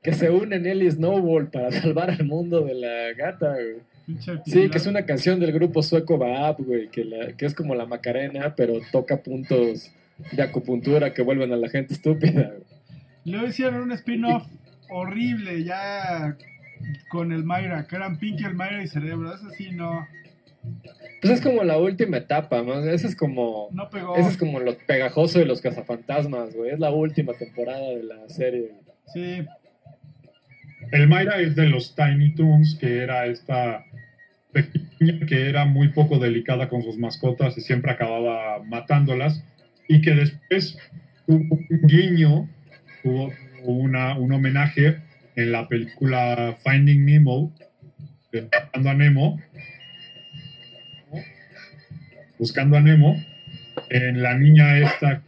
[0.02, 3.78] Que se une en él y Snowball para salvar al mundo de la gata, güey.
[4.46, 7.74] Sí, que es una canción del grupo sueco Baab, güey, que, la- que es como
[7.74, 9.92] la Macarena, pero toca puntos
[10.34, 12.50] de acupuntura que vuelven a la gente estúpida.
[12.50, 12.64] güey.
[13.26, 14.46] Luego hicieron un spin-off
[14.90, 16.36] horrible ya
[17.10, 19.34] con el Mayra, que eran Pinky, el Mayra y Cerebro.
[19.34, 20.06] Eso sí no,
[21.22, 22.86] Pues es como la última etapa, más.
[22.86, 23.70] Ese es como.
[23.72, 24.16] no pegó.
[24.16, 26.72] Ese es como lo pegajoso de los cazafantasmas, güey.
[26.72, 28.72] Es la última temporada de la serie.
[29.14, 29.46] Sí,
[30.92, 33.86] El Mayra es de los Tiny Toons, que era esta
[34.52, 39.44] pequeña que era muy poco delicada con sus mascotas y siempre acababa matándolas.
[39.88, 40.78] Y que después
[41.26, 42.50] tuvo un guiño,
[43.02, 43.32] tuvo
[43.64, 44.98] una, un homenaje
[45.36, 47.54] en la película Finding Nemo,
[48.32, 49.40] de Buscando a Nemo.
[52.38, 53.24] Buscando a Nemo,
[53.90, 55.22] en la niña esta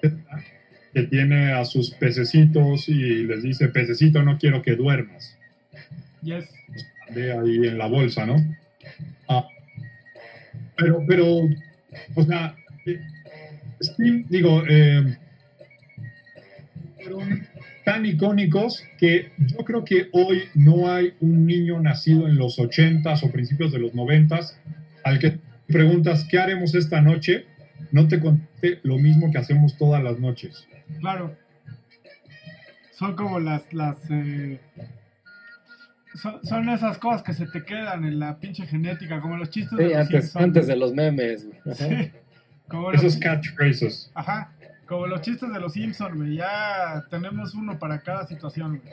[0.00, 5.36] que tiene a sus pececitos y les dice, pececito, no quiero que duermas.
[6.22, 6.48] yes.
[7.14, 8.36] De ahí en la bolsa, ¿no?
[9.28, 9.46] Ah,
[10.76, 11.40] pero, pero,
[12.14, 12.56] o sea,
[12.86, 13.00] eh,
[13.82, 15.16] Steve, digo, eh,
[16.96, 17.46] fueron
[17.84, 23.22] tan icónicos que yo creo que hoy no hay un niño nacido en los 80s
[23.22, 24.54] o principios de los 90s
[25.06, 25.38] al que
[25.68, 27.46] preguntas, ¿qué haremos esta noche?
[27.92, 30.66] No te conteste lo mismo que hacemos todas las noches.
[30.98, 31.36] Claro.
[32.90, 34.58] Son como las, las eh,
[36.14, 39.78] son, son esas cosas que se te quedan en la pinche genética, como los chistes
[39.78, 40.44] de los antes, Simpsons.
[40.44, 41.46] antes de los memes.
[41.74, 42.10] Sí,
[42.66, 44.10] como los, Esos catchphrases.
[44.14, 44.50] ajá,
[44.88, 46.36] como los chistes de los Simpsons, güey.
[46.36, 48.92] Ya tenemos uno para cada situación, güey.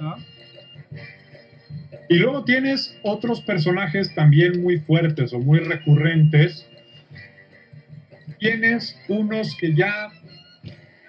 [0.00, 0.16] ¿No?
[2.08, 6.68] Y luego tienes otros personajes también muy fuertes o muy recurrentes.
[8.38, 10.10] Tienes unos que ya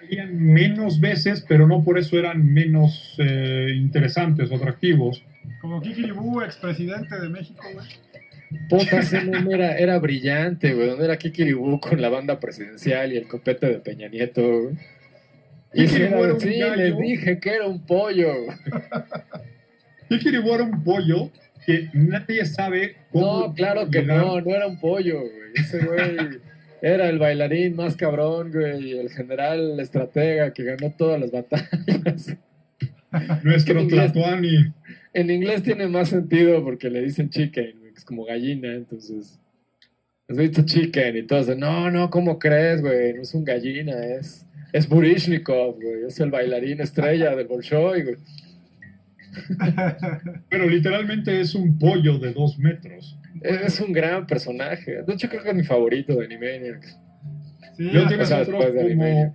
[0.00, 5.22] salían menos veces, pero no por eso eran menos eh, interesantes o atractivos.
[5.60, 7.86] Como Kikiribú, expresidente de México, güey.
[8.68, 10.88] Puta, ese meme era, era brillante, güey.
[10.88, 14.74] Donde era Kikiribú con la banda presidencial y el copete de Peña Nieto, güey.
[15.74, 16.76] Y sí, Kikiribú era un sí, gallo.
[16.76, 18.32] les dije que era un pollo.
[20.08, 20.20] güey.
[20.20, 21.30] Kikiribú era un pollo
[21.64, 23.48] que nadie sabe cómo.
[23.48, 24.24] No, claro que llegar.
[24.24, 25.52] no, no era un pollo, güey.
[25.54, 26.40] Ese güey
[26.82, 32.36] era el bailarín más cabrón, güey, el general estratega que ganó todas las batallas.
[33.42, 33.86] Nuestro.
[33.86, 34.72] Tlatuani.
[35.14, 39.38] En inglés tiene más sentido porque le dicen chicken, güey, que es como gallina, entonces.
[40.28, 41.16] ¿Has visto chicken?
[41.16, 43.14] Y todos de, no, no, ¿cómo crees, güey?
[43.14, 46.04] No es un gallina, es, es Burishnikov, güey.
[46.06, 48.16] Es el bailarín estrella del Bolshoi, güey.
[50.50, 53.18] Pero literalmente es un pollo de dos metros.
[53.42, 55.02] Es, un gran personaje.
[55.06, 56.98] De hecho, creo que es mi favorito de Animaniacs.
[57.76, 59.32] Sí, Yo hasta- tienes O sea, otros después de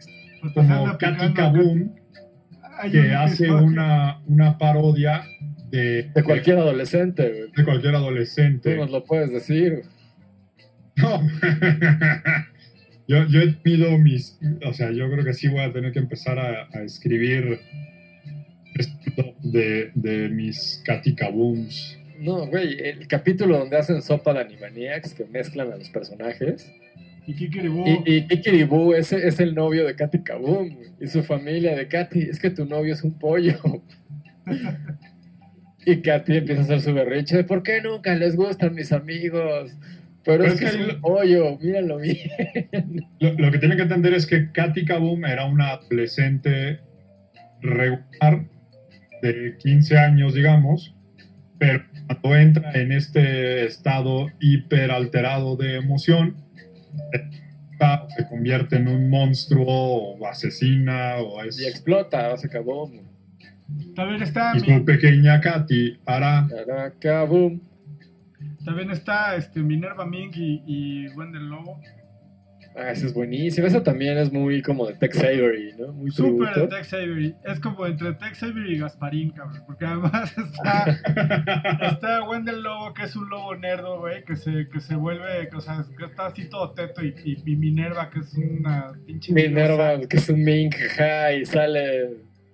[0.54, 1.96] como, como Katy Kaboom,
[2.92, 5.24] que un hace una, una parodia
[5.70, 7.52] de, De cualquier adolescente, güey.
[7.56, 8.76] de cualquier Tú adolescente.
[8.76, 9.84] nos lo puedes decir.
[10.98, 11.22] No.
[13.08, 14.38] yo, yo he tenido mis.
[14.66, 17.60] O sea, yo creo que sí voy a tener que empezar a, a escribir
[19.42, 21.98] de, de mis Katika Booms.
[22.20, 26.72] No, güey, el capítulo donde hacen sopa de Animaniacs que mezclan a los personajes.
[27.26, 27.84] Y Kikiribú.
[28.06, 30.78] Y, y Kikiribú es, es el novio de Katy Kaboom.
[31.02, 33.60] Y su familia de Katy, es que tu novio es un pollo.
[35.86, 39.72] y Katy empieza a hacer su berrinche de ¿por qué nunca les gustan mis amigos?
[40.26, 42.30] Pero, Pero es es que que es lo- un pollo, míralo bien.
[43.20, 46.80] Lo, lo que tienen que entender es que Katy Kaboom era una adolescente
[47.62, 48.46] regular
[49.24, 50.94] de 15 años, digamos,
[51.58, 51.84] pero
[52.22, 56.36] cuando entra en este estado hiper alterado de emoción,
[58.16, 61.60] se convierte en un monstruo o asesina o es...
[61.60, 62.92] Y explota, hace Kaboom.
[63.96, 66.48] También está, Y mi- su pequeña Katy hará...
[68.66, 71.80] También está este, Minerva Ming y, y Wendell Lobo.
[72.76, 73.68] Ah, ese es buenísimo.
[73.68, 75.94] Eso también es muy como de Tex Avery, ¿no?
[75.94, 76.68] Muy Super de.
[76.68, 77.36] Tex Avery.
[77.46, 79.62] Es como entre Tex Avery y Gasparín, cabrón.
[79.68, 81.00] Porque además está,
[81.92, 85.56] está Wendell Lobo, que es un lobo nerdo, güey, que se, que se vuelve, que,
[85.56, 87.04] o sea, que está así todo teto.
[87.04, 89.34] Y, y- y Minerva, que es una pinche.
[89.34, 92.10] Minerva, que es un mink, ajá, y sale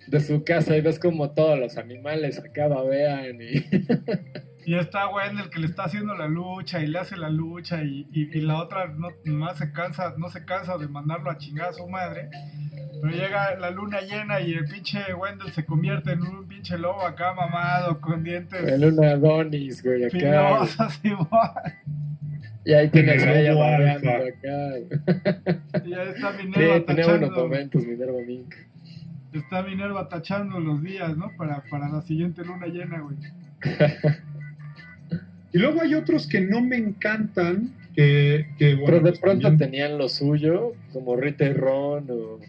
[0.07, 3.63] de su casa y ves como todos los animales acá babean y...
[4.69, 8.07] Y está Wendell que le está haciendo la lucha y le hace la lucha y,
[8.11, 11.69] y- y la otra no, no se cansa, no se cansa de mandarlo a chingar
[11.69, 12.29] a su madre.
[13.01, 17.01] Pero llega la luna llena y el pinche Wendell se convierte en un pinche lobo
[17.01, 20.11] acá mamado con dientes en una Adonis, güey, acá.
[20.19, 24.17] filosos y Y ahí tienes El a ella alfa.
[24.17, 25.83] acá.
[25.83, 28.53] Y ya está Sí, Minerva buenos tachando, momentos, Minerva Mink.
[29.33, 31.31] está Minerva tachando los días, ¿no?
[31.37, 33.17] Para, para la siguiente luna llena, güey.
[35.51, 39.47] Y luego hay otros que no me encantan, que, que, bueno, Pero de pues pronto
[39.47, 42.39] también tenían lo suyo, como Rita y Ron o...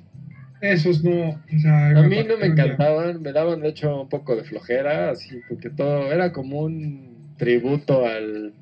[0.61, 1.31] esos no...
[1.31, 4.45] o sea, A mí no me ya- encantaban, me daban de hecho un poco de
[4.45, 8.53] flojera, así, porque todo era como un tributo al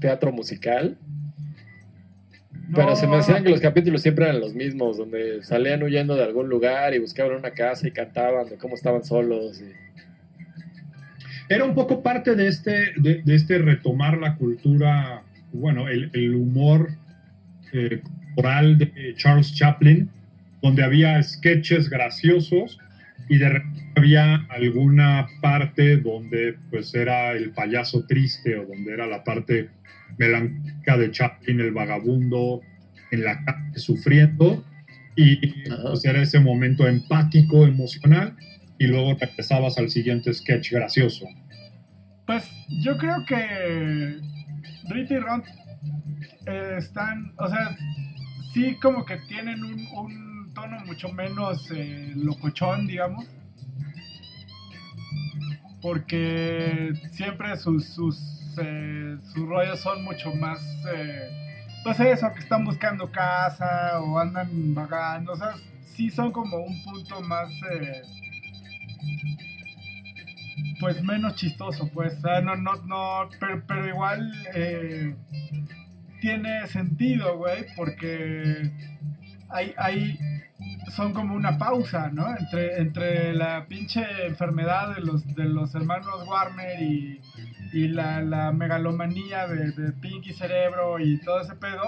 [0.00, 0.96] teatro musical.
[2.72, 6.22] Pero se me hacían que los capítulos siempre eran los mismos, donde salían huyendo de
[6.22, 9.60] algún lugar y buscaban una casa y cantaban de cómo estaban solos.
[9.60, 9.72] y-
[11.50, 16.36] Era un poco parte de este, de, de este retomar la cultura, bueno, el, el
[16.36, 16.90] humor
[17.72, 20.08] eh, corporal de Charles Chaplin,
[20.62, 22.78] donde había sketches graciosos
[23.28, 29.08] y de repente había alguna parte donde pues era el payaso triste o donde era
[29.08, 29.70] la parte
[30.18, 32.60] melancólica de Chaplin, el vagabundo
[33.10, 34.64] en la calle sufriendo
[35.16, 38.36] y pues era ese momento empático, emocional
[38.78, 41.26] y luego regresabas al siguiente sketch gracioso.
[42.30, 44.20] Pues yo creo que
[44.88, 45.42] Rita y Ron
[46.46, 47.76] eh, están, o sea,
[48.52, 53.26] sí como que tienen un, tono mucho menos eh, locochón, digamos.
[55.82, 60.60] Porque siempre sus, sus, eh, sus rollos son mucho más,
[61.82, 66.80] pues eso, que están buscando casa o andan vagando, o sea, sí son como un
[66.84, 67.50] punto más...
[70.80, 72.24] pues menos chistoso, pues.
[72.24, 75.14] O no, no, no, pero, pero igual eh,
[76.20, 78.72] tiene sentido, güey, porque
[79.50, 80.18] hay, hay,
[80.94, 82.26] son como una pausa, ¿no?
[82.36, 87.20] Entre, entre la pinche enfermedad de los, de los hermanos Warner y,
[87.72, 91.82] y la, la megalomanía de, de Pinky Cerebro y todo ese pedo.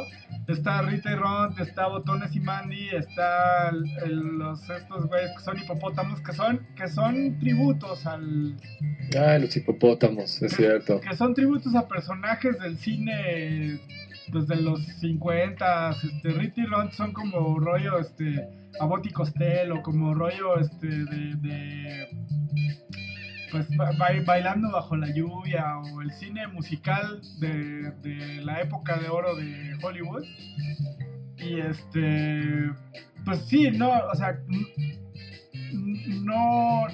[0.48, 5.42] Está Rita y Ron, está Botones y Mandy, está el- el- los, estos güeyes que
[5.44, 8.56] son hipopótamos, que son, que son tributos al,
[9.18, 11.00] Ah, los hipopótamos, es cierto.
[11.00, 13.78] que son tributos a personajes del cine
[14.28, 18.48] desde los 50 este Rita y Ron son como rollo este
[18.80, 22.08] Abbott y Costello como rollo este de, de,
[23.52, 28.96] pues ba- ba- bailando bajo la lluvia o el cine musical de, de la época
[28.98, 30.24] de oro de Hollywood
[31.38, 32.70] y este
[33.24, 34.38] pues sí no o sea
[35.72, 36.86] no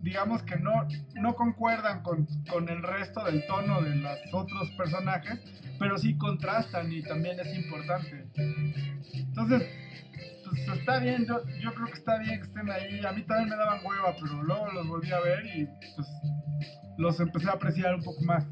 [0.00, 5.40] digamos que no, no concuerdan con, con el resto del tono de los otros personajes,
[5.78, 8.26] pero sí contrastan y también es importante.
[9.12, 9.64] Entonces,
[10.50, 13.00] pues está bien, yo, yo creo que está bien que estén ahí.
[13.06, 16.08] A mí también me daban hueva, pero luego los volví a ver y pues
[16.98, 18.46] los empecé a apreciar un poco más.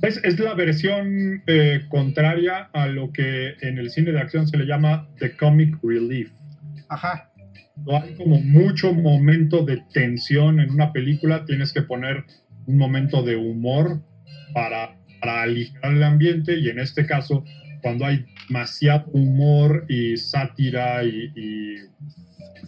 [0.00, 4.56] Es, es la versión eh, contraria a lo que en el cine de acción se
[4.56, 6.30] le llama the comic relief.
[6.88, 7.30] Ajá,
[7.84, 12.24] No hay como mucho momento de tensión en una película, tienes que poner
[12.66, 14.02] un momento de humor
[14.54, 17.44] para, para aligerar el ambiente y en este caso
[17.82, 21.74] cuando hay demasiado humor y sátira y, y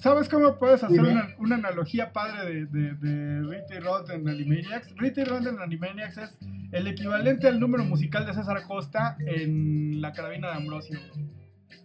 [0.00, 4.28] ¿Sabes cómo puedes hacer una, una analogía padre de, de, de Rita y Rod en
[4.28, 4.94] Animaniacs?
[4.96, 6.38] Rita y Rod en Animaniacs es
[6.72, 10.98] el equivalente al número musical de César Costa en La Carabina de Ambrosio.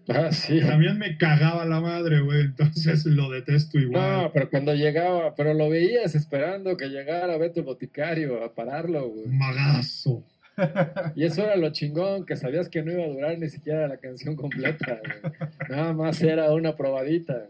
[0.07, 0.61] Ah, sí.
[0.67, 4.23] También me cagaba la madre, güey, entonces lo detesto igual.
[4.23, 9.09] No, pero cuando llegaba, pero lo veías esperando que llegara Beto el Boticario a pararlo,
[9.09, 9.27] güey.
[9.27, 10.23] Magazo.
[11.15, 13.97] Y eso era lo chingón, que sabías que no iba a durar ni siquiera la
[13.97, 15.33] canción completa, güey.
[15.69, 17.47] Nada más era una probadita.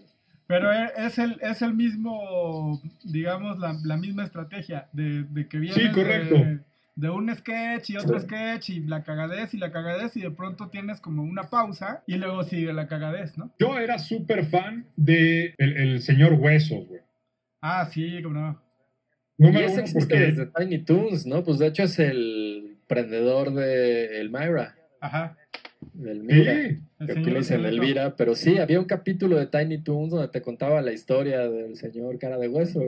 [0.47, 5.58] Pero e, es el, es el mismo, digamos, la, la misma estrategia de, de que
[5.58, 6.36] viene Sí, correcto.
[6.36, 6.60] de,
[6.95, 10.70] de un sketch y otro sketch y la cagadez y la cagadez y de pronto
[10.70, 13.51] tienes como una pausa y luego sigue la cagadez, ¿no?
[13.60, 17.01] Yo era súper fan de el, el señor Huesos, güey.
[17.62, 18.62] Ah, sí, como no.
[19.38, 21.43] Y Número ese uno existe porque desde Tiny Toons, ¿no?
[21.43, 25.38] Pues de hecho es el prendedor de Elmira, Ajá.
[25.93, 26.81] del Sí.
[26.99, 27.65] El que le dicen.
[27.65, 31.75] Elvira, pero sí, había un capítulo de Tiny Toons donde te contaba la historia del
[31.75, 32.81] señor cara de hueso.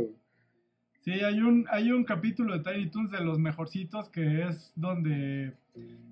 [1.02, 5.54] Sí, hay un, hay un capítulo de Tiny Toons de los mejorcitos que es donde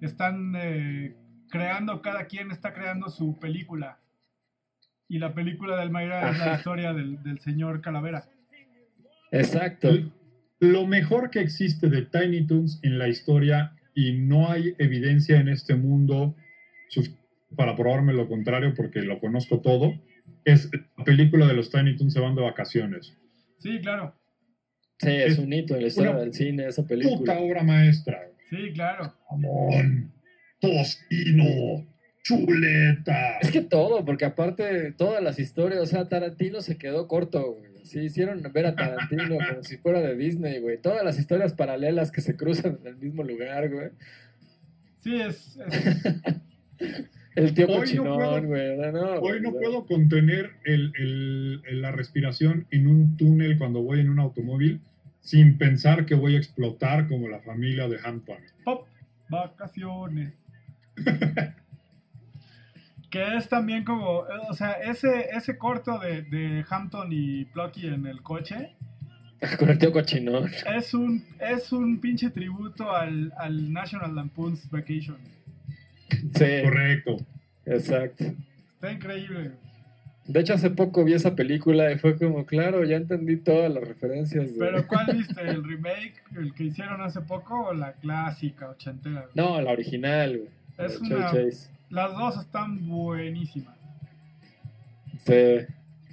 [0.01, 1.15] están eh,
[1.49, 3.99] creando, cada quien está creando su película.
[5.07, 8.27] Y la película del Mayra es la historia del, del señor Calavera.
[9.31, 9.89] Exacto.
[10.59, 15.47] lo mejor que existe de Tiny Toons en la historia y no hay evidencia en
[15.47, 16.35] este mundo
[17.55, 19.93] para probarme lo contrario porque lo conozco todo,
[20.43, 23.17] es la película de los Tiny Toons se van de vacaciones.
[23.59, 24.13] Sí, claro.
[24.99, 27.39] Sí, es es un hito en la historia del cine, esa Puta película.
[27.39, 28.19] obra maestra.
[28.49, 29.13] Sí, claro.
[29.29, 30.13] Jamón,
[30.59, 31.85] tostino,
[32.23, 33.39] chuleta.
[33.39, 37.74] Es que todo, porque aparte todas las historias, o sea, Tarantino se quedó corto, güey.
[37.85, 40.77] Sí, hicieron ver a Tarantino como si fuera de Disney, güey.
[40.81, 43.89] Todas las historias paralelas que se cruzan en el mismo lugar, güey.
[45.01, 46.03] Sí, es, es-
[47.35, 48.77] El tío Hoy no cochinón, puedo- güey.
[48.77, 53.57] No, no, Hoy no güey, puedo contener el- el- el- la respiración en un túnel
[53.57, 54.79] cuando voy en un automóvil
[55.19, 58.37] sin pensar que voy a explotar como la familia de Hampton.
[58.63, 58.87] pop,
[59.29, 60.33] vacaciones.
[63.15, 68.05] que es también como, o sea, ese, ese corto de, de Hampton y Plucky en
[68.07, 68.71] el coche
[69.57, 70.49] Con el tío cochinón.
[70.75, 75.17] es un, es un pinche tributo al, al National Lampoon's Vacation.
[76.09, 77.17] Sí, Correcto.
[77.65, 78.25] exacto.
[78.73, 79.51] Está increíble.
[80.25, 83.87] De hecho, hace poco vi esa película y fue como, claro, ya entendí todas las
[83.87, 84.53] referencias.
[84.53, 85.39] de- Pero ¿cuál viste?
[85.41, 86.15] ¿El remake?
[86.35, 89.27] ¿El que hicieron hace poco o la clásica ochentera?
[89.35, 91.69] No, la original, Es una- Chase.
[91.95, 93.73] Las dos están buenísimas.
[95.25, 95.65] Sí.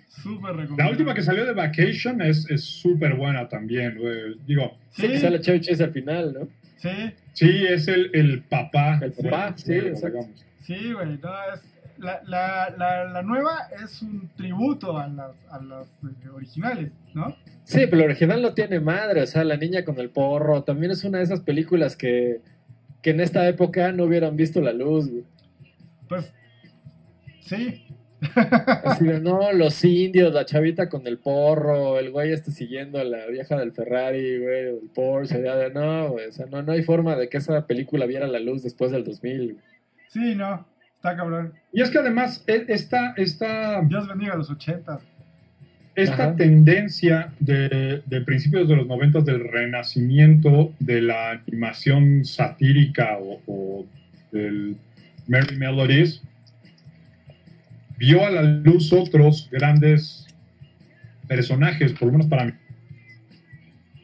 [0.08, 0.84] Súper recomendable.
[0.84, 4.36] La última que salió de Vacation es es súper buena también, güey.
[4.46, 6.48] Digo, Sí, que Sí, sale Chevy Chase al final, ¿no?
[6.76, 6.88] sí,
[7.32, 9.00] sí, es el, el papá.
[9.02, 10.00] El papá, sí, digamos.
[10.60, 11.18] sí, güey.
[11.22, 11.62] no, es-
[11.98, 17.36] la, la, la, la nueva es un tributo a las, a las eh, originales, ¿no?
[17.64, 20.90] Sí, pero el original no tiene madre, o sea, La niña con el porro, también
[20.90, 22.40] es una de esas películas que,
[23.02, 25.24] que en esta época no hubieran visto la luz, güey.
[26.12, 26.34] Pues,
[27.40, 27.86] sí.
[28.84, 33.04] Así de, no, los indios, la chavita con el porro, el güey este siguiendo a
[33.04, 36.72] la vieja del Ferrari, güey, el Porsche, ya de, no, güey, o sea, no, no
[36.72, 39.64] hay forma de que esa película viera la luz después del 2000, güey.
[40.08, 40.66] Sí, no.
[40.96, 41.52] Está cabrón.
[41.72, 45.00] Y es que además, e- esta, esta, Dios bendiga a los 80.
[45.96, 46.36] esta Ajá.
[46.36, 53.86] tendencia de, de principios de los 90 del renacimiento de la animación satírica o, o
[54.30, 54.76] del
[55.26, 56.22] Merry Melodies
[57.98, 60.26] vio a la luz otros grandes
[61.28, 62.52] personajes, por lo menos para mí.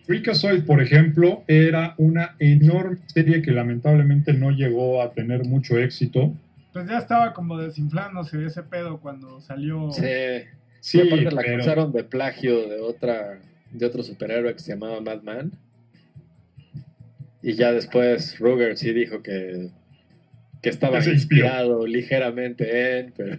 [0.06, 6.34] Freakazoid, por ejemplo, era una enorme serie que lamentablemente no llegó a tener mucho éxito.
[6.72, 9.90] Pues ya estaba como desinflándose ese pedo cuando salió.
[9.92, 10.02] Sí,
[10.80, 13.40] Sí, aparte la pero- acusaron de plagio de otra,
[13.72, 15.52] de otro superhéroe que se llamaba Madman.
[17.42, 19.70] Y ya después Ruger sí dijo que,
[20.62, 23.38] que estaba inspirado ligeramente en, pero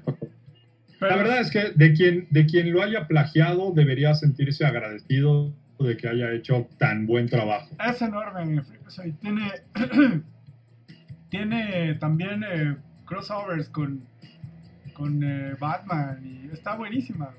[0.99, 5.53] Pero La verdad es que de quien, de quien lo haya plagiado debería sentirse agradecido
[5.79, 7.69] de que haya hecho tan buen trabajo.
[7.89, 8.61] es enorme.
[8.85, 9.51] o sea, tiene,
[11.29, 14.03] tiene también eh, crossovers con,
[14.93, 17.33] con eh, Batman y está buenísima.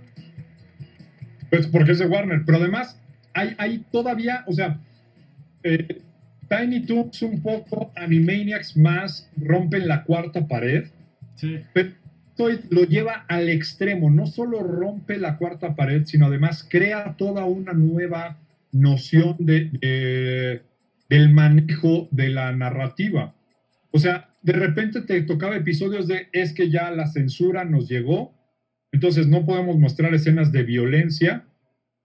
[1.51, 2.99] Pues porque es de Warner, pero además
[3.35, 4.81] hay, hay todavía, o sea,
[5.65, 6.01] eh,
[6.51, 10.85] Tiny Toons un poco, Animaniacs más, rompen la cuarta pared,
[11.37, 11.61] Sí.
[11.73, 11.91] pero
[12.71, 17.73] lo lleva al extremo, no solo rompe la cuarta pared, sino además crea toda una
[17.75, 18.39] nueva
[18.73, 20.63] noción de, de-
[21.09, 23.35] del manejo de la narrativa.
[23.91, 28.33] O sea, de repente te tocaba episodios de es que ya la censura nos llegó,
[28.93, 31.45] entonces no podemos mostrar escenas de violencia,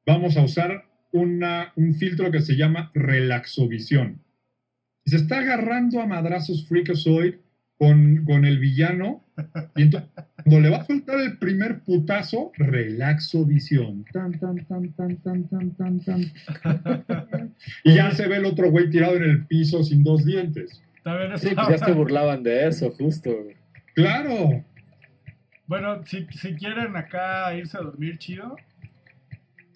[0.06, 0.84] vamos a usar
[1.14, 4.22] una, un filtro que se llama relaxovisión.
[5.06, 7.36] Y se está agarrando a madrazos Freakazoid
[7.78, 9.24] con, con el villano,
[9.76, 10.10] y entonces
[10.46, 14.06] cuando le va a faltar el primer putazo, relaxovisión.
[14.14, 17.56] Tan, tan, tan, tan, tan, tan, tan, tan.
[17.84, 20.84] y ya se ve el otro güey tirado en el piso sin dos dientes.
[21.04, 23.32] También Sí, pues ya se burlaban de eso, justo.
[23.96, 24.64] Claro.
[25.68, 28.56] Bueno, si, si quieren acá irse a dormir chido,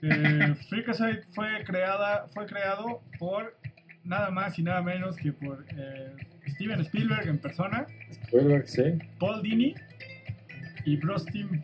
[0.04, 3.58] eh, Freakazoid fue creada, fue creado por
[4.04, 6.12] nada más y nada menos que por eh,
[6.48, 7.88] Steven Spielberg en persona,
[8.24, 8.84] Spielberg, sí.
[9.20, 9.76] Paul Dini
[10.86, 11.62] y Bruce Timm.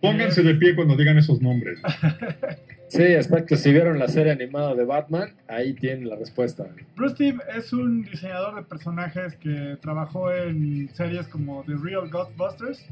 [0.00, 1.80] Pónganse de pie cuando digan esos nombres.
[2.92, 3.56] Sí, exacto.
[3.56, 6.66] Si vieron la serie animada de Batman, ahí tienen la respuesta.
[6.94, 12.86] Bruce Timm es un diseñador de personajes que trabajó en series como The Real Ghostbusters,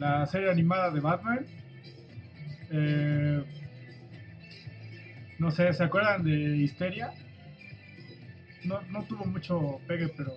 [0.00, 1.46] la serie animada de Batman.
[2.72, 3.44] Eh,
[5.38, 7.12] no sé, ¿se acuerdan de Histeria?
[8.64, 10.32] No, no tuvo mucho pegue, pero.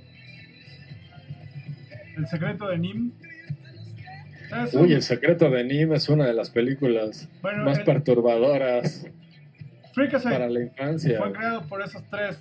[2.17, 3.11] El secreto de Nim.
[4.73, 9.07] Uy, El secreto de Nim es una de las películas bueno, más el- perturbadoras
[9.93, 11.17] Freakazoid para la infancia.
[11.19, 12.37] Fue creado por esos tres,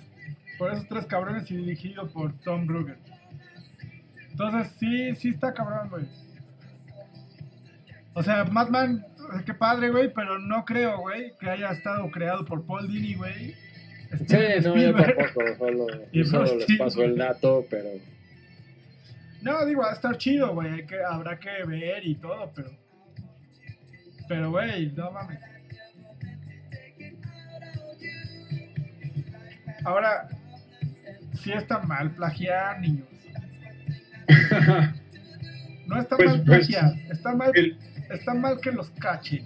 [0.57, 2.97] por esos tres cabrones y dirigido por Tom Brugger.
[4.31, 6.05] Entonces sí, sí está cabrón, güey.
[8.13, 12.43] O sea, Madman, eh, qué padre, güey, pero no creo, güey, que haya estado creado
[12.45, 13.55] por Paul Dini, güey.
[14.27, 15.55] Sí, no, yo tampoco.
[15.57, 17.89] Solo, Y solo Bruce les paso el dato, pero.
[19.41, 22.69] No, digo, va a estar chido, güey, que, habrá que ver y todo, pero...
[24.27, 25.39] Pero, güey, no mames.
[29.83, 30.27] Ahora,
[31.33, 33.07] sí está mal plagiar, niños.
[35.87, 37.77] No está Pues- mal pues, plagiar, está mal, el-
[38.13, 39.45] está mal que los cachen.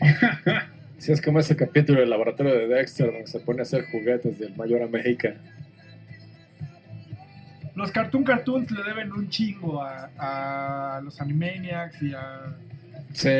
[0.98, 4.38] Sí, es como ese capítulo del laboratorio de Dexter donde se pone a hacer juguetes
[4.38, 5.32] del Mayor América.
[7.74, 12.54] Los Cartoon Cartoons le deben un chingo a, a los Animaniacs y a
[13.14, 13.30] Sí,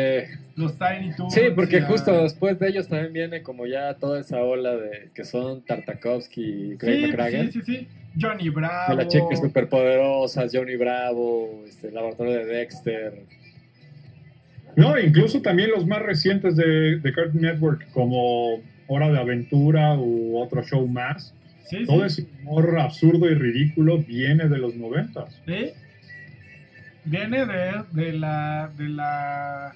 [0.56, 1.34] los Tiny Toons.
[1.34, 5.10] sí porque a- justo después de ellos también viene como ya toda esa ola de
[5.14, 7.52] que son Tartakovsky y Craig Sí, McCracken.
[7.52, 7.88] sí, sí, sí.
[8.18, 8.96] Johnny Bravo.
[8.96, 13.22] De las chicas superpoderosas, Johnny Bravo, este, el laboratorio de Dexter.
[14.76, 20.38] No, incluso también los más recientes de, de Cartoon Network, como Hora de Aventura u
[20.38, 21.34] otro show más.
[21.68, 22.22] Sí, Todo sí.
[22.22, 25.40] ese humor absurdo y ridículo viene de los noventas.
[25.46, 25.70] Sí.
[27.04, 29.72] Viene de, de la de la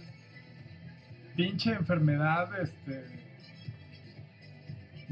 [1.37, 3.03] pinche enfermedad este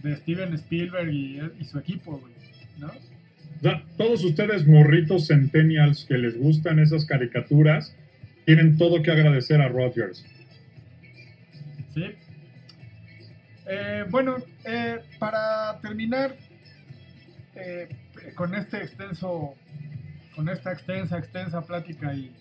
[0.03, 2.33] de Steven Spielberg y, y su equipo, güey,
[2.79, 2.89] ¿no?
[2.89, 7.95] O sea, todos ustedes morritos centennials que les gustan esas caricaturas,
[8.45, 10.25] tienen todo que agradecer a Rogers.
[11.95, 12.05] Sí.
[13.67, 16.35] Eh, bueno, eh, para terminar
[17.55, 17.89] eh,
[18.35, 19.55] con este extenso,
[20.35, 22.33] con esta extensa, extensa plática y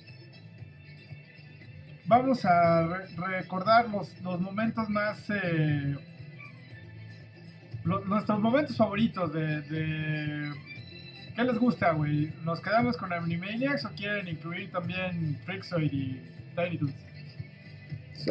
[2.06, 3.08] vamos a re-
[3.40, 5.96] recordar los, los momentos más, eh,
[7.84, 9.62] lo- nuestros momentos favoritos de-
[11.36, 12.32] ¿qué les gusta, güey?
[12.44, 16.20] ¿Nos quedamos con Animaniacs o quieren incluir también Freakazoid y
[16.56, 16.94] Tiny Toons?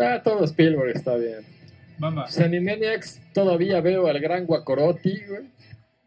[0.00, 1.40] Ah, todo Spielberg está bien.
[1.98, 2.24] Bamba.
[2.24, 5.50] Pues Animaniacs todavía veo al gran Guacorotti, güey.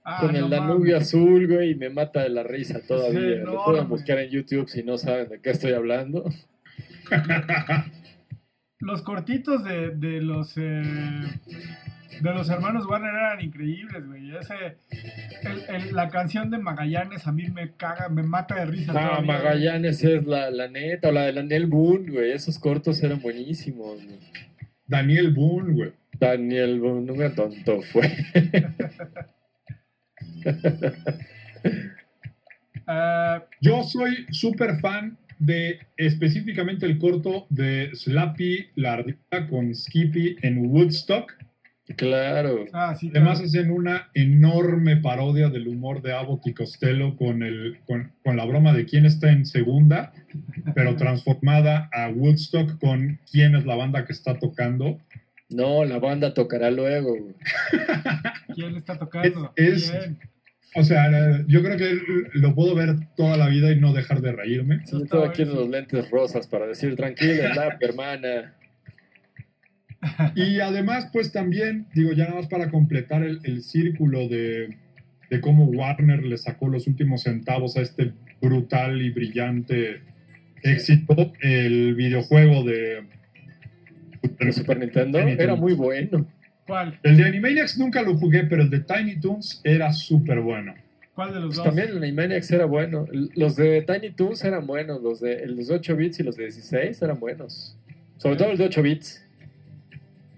[0.05, 1.07] Ah, con el no Danubio mames.
[1.07, 3.37] azul, güey, y me mata de la risa todavía.
[3.39, 6.29] Sí, Lo pueden buscar en YouTube si no saben de qué estoy hablando.
[8.79, 10.83] Los cortitos de, de los eh,
[12.21, 14.35] de los hermanos Warner eran increíbles, güey.
[14.35, 14.53] Ese,
[15.43, 18.91] el- el- la canción de Magallanes a mí me caga, me mata de risa.
[18.91, 19.27] Ah, todavía, güey.
[19.27, 22.31] Magallanes es la, la neta, o la de Daniel Boone, güey.
[22.31, 24.03] Esos cortos eran buenísimos.
[24.03, 24.19] güey.
[24.87, 25.93] Daniel Boone, güey.
[26.19, 28.11] Daniel Boone, no me tonto fue.
[32.85, 40.35] Ah, Yo soy súper fan de específicamente el corto de Slappy la ardilla con Skippy
[40.41, 41.33] en Woodstock.
[41.95, 42.65] Claro.
[42.73, 43.47] ah, sí, Además claro.
[43.47, 48.45] hacen una enorme parodia del humor de Abbott y Costello con, el, con, con la
[48.45, 50.13] broma de quién está en segunda,
[50.75, 54.99] pero transformada a Woodstock con quién es la banda que está tocando.
[55.49, 57.09] No, la banda tocará luego.
[57.17, 57.35] güey.
[58.55, 59.51] ¿Quién está tocando?
[59.55, 59.93] Es-.
[60.75, 61.99] O sea, yo creo que
[62.33, 64.81] lo puedo ver toda la vida y no dejar de reírme.
[64.91, 65.61] Yo tengo aquí buenísimo.
[65.61, 68.55] los lentes rosas para decir tranquila, la hermana.
[70.35, 74.77] Y además, pues también, digo, ya nada más para completar el, el círculo de,
[75.29, 80.01] de cómo Warner le sacó los últimos centavos a este brutal y brillante
[80.61, 83.03] éxito, el videojuego de
[84.39, 85.19] ¿De Super Nintendo?
[85.19, 85.61] Tiny Era Toons.
[85.61, 86.27] muy bueno.
[86.65, 86.97] ¿Cuál?
[87.03, 90.73] El de Animaniacs nunca lo jugué, pero el de Tiny Toons era súper bueno.
[91.13, 91.65] ¿Cuál de los Pues dos?
[91.65, 93.05] también el Animaniacs era bueno.
[93.35, 95.01] Los de Tiny Toons eran buenos.
[95.03, 97.77] Los de, los de 8 bits y los de 16 eran buenos.
[98.17, 99.25] Sobre todo el de 8 bits.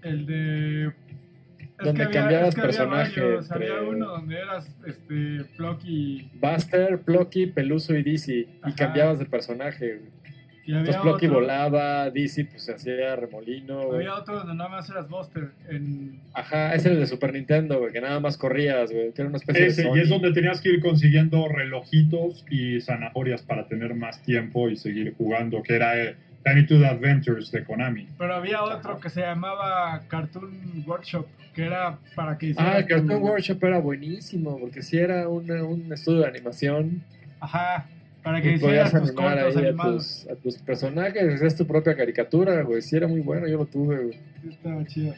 [0.06, 0.86] El de.
[0.86, 3.50] Es Donde había, cambiabas es que había personaje varios.
[3.50, 8.48] entre- Había uno donde eras este, Plucky Buster, Plucky, Peluso y Dizzy.
[8.66, 9.98] Y cambiabas de personaje.
[9.98, 10.16] güey.
[10.64, 13.84] y había Entonces Plucky otro, volaba, Dizzy pues se hacía remolino.
[13.88, 13.98] güey.
[13.98, 15.50] había otro donde nada más eras Buster.
[15.68, 19.20] En, Ajá, ese era el de Super Nintendo, güey, que nada más corrías, güey, que
[19.22, 23.42] era una especie Ese, de y es donde tenías que ir consiguiendo relojitos y zanahorias
[23.42, 26.16] para tener más tiempo y seguir jugando, que era eh,
[26.46, 28.06] Tiny Toon Adventures de Konami.
[28.16, 32.86] pero había otro que se llamaba Cartoon Workshop, que era para que Ah, hicieras el
[32.86, 37.02] Cartoon tu- Workshop era buenísimo, porque sí era una- un estudio de animación
[37.40, 37.86] Ajá,
[38.22, 40.22] para que hicieras tus animar cortos ahí a animados.
[40.24, 43.66] tus, a tus personajes, hacías tu propia caricatura, güey, sí era muy bueno, yo lo
[43.66, 44.18] tuve, güey.
[44.48, 45.14] Estaba chido.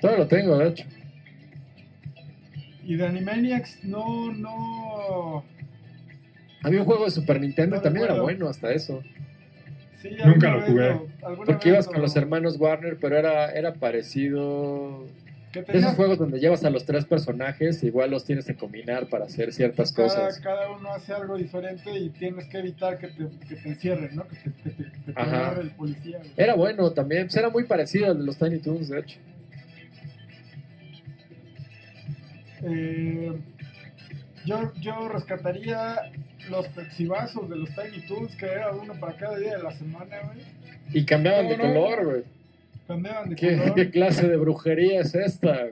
[0.00, 0.84] Todo lo tengo, de hecho.
[2.84, 5.44] Y de Animaniacs, no, no.
[6.62, 9.02] Había un juego de Super Nintendo No también era bueno hasta eso.
[10.00, 11.00] Sí, Nunca lo jugué.
[11.46, 15.04] Porque ibas lo- con los hermanos Warner, pero era, era parecido...
[15.54, 19.24] De esos juegos donde llevas a los tres personajes, igual los tienes que combinar para
[19.24, 20.38] hacer ciertas cada, cosas.
[20.40, 24.28] cada uno hace algo diferente y tienes que evitar que te, que te encierren, ¿no?
[24.28, 25.58] Que te, que te, que te Ajá.
[25.58, 26.18] el policía.
[26.36, 29.18] Era bueno también, pues era muy parecido al de los Tiny Toons, de hecho.
[32.62, 33.32] Eh,
[34.44, 35.96] yo, yo rescataría
[36.50, 40.16] los pexibazos de los Tiny Toons, que era uno para cada día de la semana,
[40.24, 40.38] güey.
[40.92, 41.62] Y cambiaban No, de no.
[41.64, 42.22] color, güey.
[42.86, 45.66] Cambiaban de ¿Qué, color, qué clase de brujería es esta?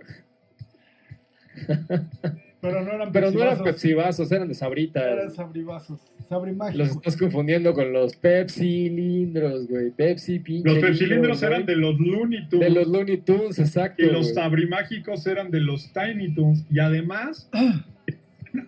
[2.60, 5.08] pero no eran Pero no eran pepsibazos, pepsibazos, eran de sabrita.
[5.10, 6.00] eran sabribazos.
[6.28, 6.78] Sabrimágicos.
[6.88, 9.90] Los estás confundiendo con los Pepsi cilindros, güey.
[9.90, 10.68] Pepsi pinche.
[10.70, 12.66] Los pepsilindros eran de los Looney Tunes.
[12.68, 14.02] De los Looney Tunes, exacto.
[14.02, 14.34] y los güey.
[14.34, 16.64] sabrimágicos eran de los Tiny Toons.
[16.70, 17.50] Y además,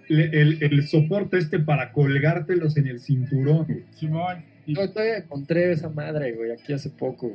[0.09, 3.65] el, el soporte este para colgártelos en el cinturón.
[3.67, 3.85] güey.
[3.95, 4.45] Simón.
[4.67, 7.33] Yo todavía encontré esa madre, güey, aquí hace poco.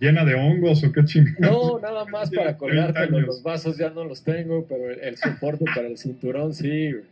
[0.00, 1.40] Llena de hongos o qué chingados.
[1.40, 3.16] No, nada más para 30 colgártelo.
[3.18, 3.26] años.
[3.28, 7.04] Los vasos ya no los tengo, pero el, el soporte para el cinturón sí, güey.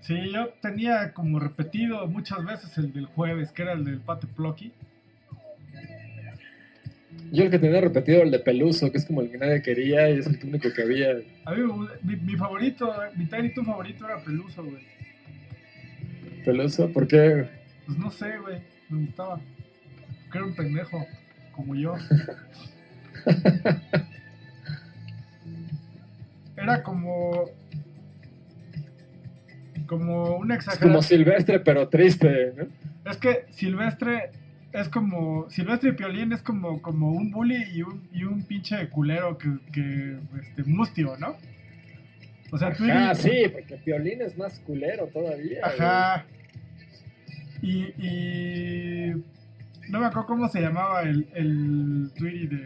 [0.00, 4.26] Sí, yo tenía como repetido muchas veces el del jueves, que era el del Pate
[4.26, 4.70] Plucky.
[7.32, 10.08] Yo el que tenía repetido el de Peluso, que es como el que nadie quería
[10.10, 11.10] y es el único que había.
[11.44, 11.62] A mí
[12.02, 14.84] mi, mi favorito, mi Toon favorito era Peluso, güey.
[16.44, 17.48] Peluso, ¿por qué?
[17.86, 19.40] Pues no sé, güey, me gustaba.
[20.30, 21.06] Que era un pendejo,
[21.52, 21.94] como yo.
[26.56, 27.50] Era como.
[29.86, 31.02] Como una Es como exageración.
[31.02, 33.10] silvestre, pero triste, ¿no?
[33.10, 34.30] Es que Silvestre
[34.74, 35.48] es como.
[35.50, 39.48] Silvestre y Piolín es como, como un bully y un, y un pinche culero que.
[39.72, 41.36] que este, mustio, ¿no?
[42.50, 45.60] O sea, tú Ah, sí, porque Piolín es más culero todavía.
[45.64, 46.26] Ajá.
[47.62, 49.24] Y, y.
[49.88, 52.56] No me acuerdo cómo se llamaba el, el Tweety de,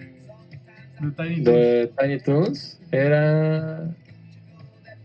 [1.01, 1.43] de Tiny.
[1.43, 1.45] Toons.
[1.45, 3.95] De Tiny Toons era.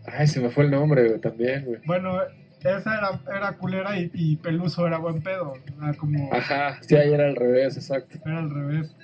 [0.06, 1.80] Ay, se me fue el nombre, güey, también, güey.
[1.84, 2.18] Bueno,
[2.64, 5.54] esa era, era culera y, y Peluso era buen pedo.
[5.80, 6.32] Era como.
[6.32, 8.18] Ajá, sí, ahí era al revés, exacto.
[8.24, 8.94] Era al revés.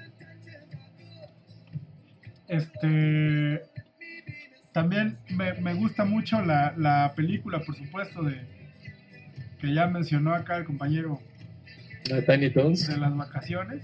[2.48, 3.62] Este.
[4.72, 8.40] También me, me gusta mucho la, la película, por supuesto, de
[9.60, 11.20] que ya mencionó acá el compañero
[12.04, 12.86] De Tiny Toons.
[12.86, 13.82] de las vacaciones.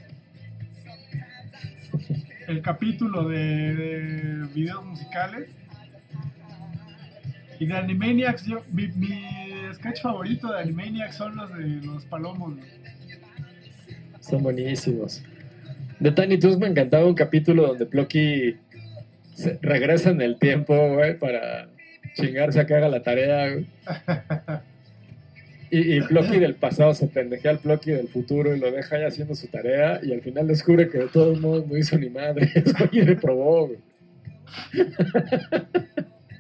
[2.46, 5.50] El capítulo de, de videos musicales.
[7.58, 9.20] Y de Animaniacs, yo, mi, mi
[9.74, 12.54] sketch favorito de Animaniacs son los de los palomos.
[12.54, 12.68] güey.
[14.20, 15.22] Son buenísimos.
[16.00, 18.56] De Tiny Toons me encantaba un capítulo donde Plucky
[19.34, 21.68] se- regresa en el tiempo, güey, para
[22.14, 23.66] chingarse a que haga la tarea, güey.
[25.70, 29.04] Y, y Plucky del pasado se pendejea al Plucky del futuro y lo deja ahí
[29.04, 32.50] haciendo su tarea y al final descubre que de todos modos no hizo ni madre.
[32.92, 33.78] y reprobó, güey.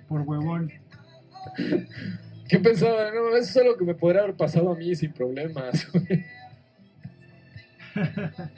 [0.08, 0.70] Por huevón.
[2.48, 3.10] ¿Qué pensaba?
[3.12, 5.86] No, eso es algo que me podría haber pasado a mí sin problemas.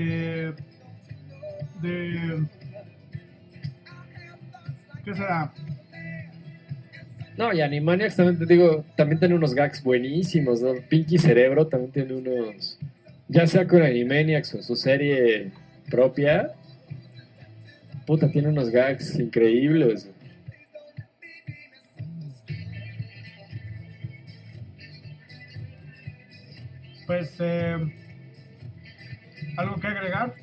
[0.00, 0.52] Eh,
[1.82, 2.46] de.
[5.04, 5.52] ¿Qué será?
[7.36, 10.74] No, y Animaniacs también te digo, también tiene unos gags buenísimos, ¿no?
[10.88, 12.78] Pinky Cerebro también tiene unos,
[13.26, 15.50] ya sea con Animaniacs o su serie
[15.90, 16.52] propia,
[18.08, 20.10] Puta, tiene unos gags increíbles.
[27.06, 27.76] Pues, eh,
[29.58, 30.34] ¿algo que agregar?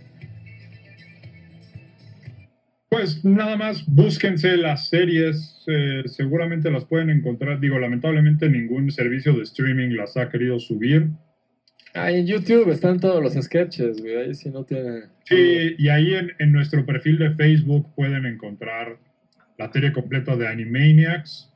[2.87, 7.59] Pues nada más, búsquense las series, eh, seguramente las pueden encontrar.
[7.59, 11.09] Digo, lamentablemente ningún servicio de streaming las ha querido subir.
[11.95, 14.17] Ah, en YouTube están todos los sketches, güey.
[14.17, 15.14] Ahí sí no tiene.
[15.25, 18.99] Sí, y ahí en, en nuestro perfil de Facebook pueden encontrar
[19.57, 21.51] la serie completa de Animaniacs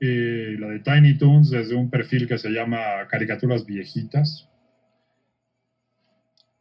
[0.00, 4.50] y la de Tiny Toons desde un perfil que se llama Caricaturas Viejitas.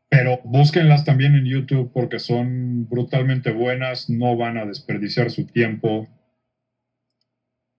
[0.10, 6.07] Pero búsquenlas también en YouTube porque son brutalmente buenas, no van a desperdiciar su tiempo.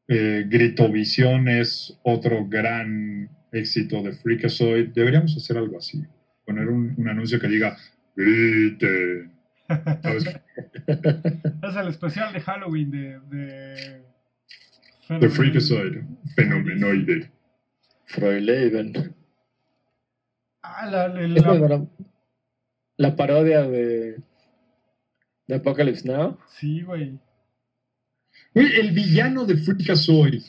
[0.09, 4.89] Eh, Gritovisión es otro gran éxito de Freakazoid.
[4.89, 6.05] Deberíamos hacer algo así.
[6.44, 7.78] Poner un, un anuncio que diga
[8.16, 9.30] Grite.
[11.68, 13.20] Es el especial de Halloween de...
[13.30, 14.02] de...
[15.20, 16.02] The Freakazoid.
[16.34, 17.30] Fenomenoide.
[18.06, 19.14] Freuleven.
[20.62, 21.86] Ah, la, la- Esa es la- la,
[22.97, 24.16] la parodia de,
[25.47, 26.38] de Apocalypse Now.
[26.48, 27.18] Sí, güey.
[28.55, 30.43] Güey, el villano de Freakazoid.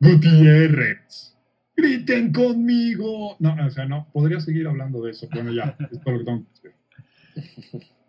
[0.00, 1.36] Gutiérrez.
[1.76, 3.36] Griten conmigo.
[3.40, 4.08] No, o sea, no.
[4.12, 5.28] Podría seguir hablando de eso.
[5.32, 5.76] Bueno, ya.
[5.90, 6.72] Es todo lo que tengo que decir.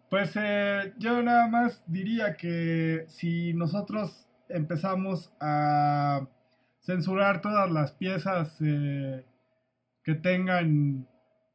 [0.09, 6.27] Pues eh, yo nada más diría que si nosotros empezamos a
[6.81, 9.23] censurar todas las piezas eh,
[10.03, 11.07] que tengan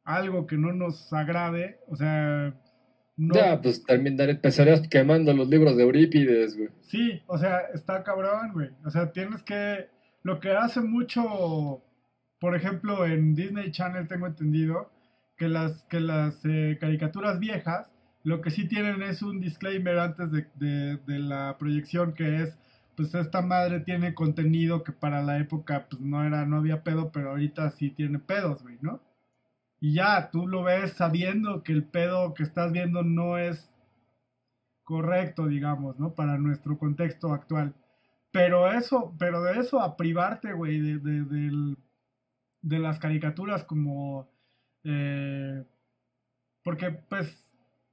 [0.03, 2.53] algo que no nos agrade, o sea,
[3.15, 6.69] no, Ya, pues también dar- empezarías quemando los libros de Eurípides, güey.
[6.81, 8.69] sí, o sea, está cabrón, güey.
[8.85, 9.87] O sea, tienes que,
[10.23, 11.81] lo que hace mucho,
[12.39, 14.91] por ejemplo, en Disney Channel tengo entendido
[15.39, 17.91] que las, que las eh, caricaturas viejas,
[18.23, 20.47] lo que sí tienen es un disclaimer antes de,
[21.07, 22.59] de- la proyección que es,
[22.97, 27.11] pues esta madre tiene contenido que para la época pues no era, no había pedo,
[27.11, 29.01] pero ahorita sí tiene pedos, güey, ¿no?
[29.81, 33.71] Y ya, tú lo ves sabiendo que el pedo que estás viendo no es
[34.83, 36.13] correcto, digamos, ¿no?
[36.15, 37.73] Para nuestro contexto actual.
[38.31, 41.75] Pero eso, pero de eso a privarte, güey, de, de,
[42.61, 44.29] de las caricaturas como...
[44.83, 45.63] eh,
[46.63, 47.45] porque, pues,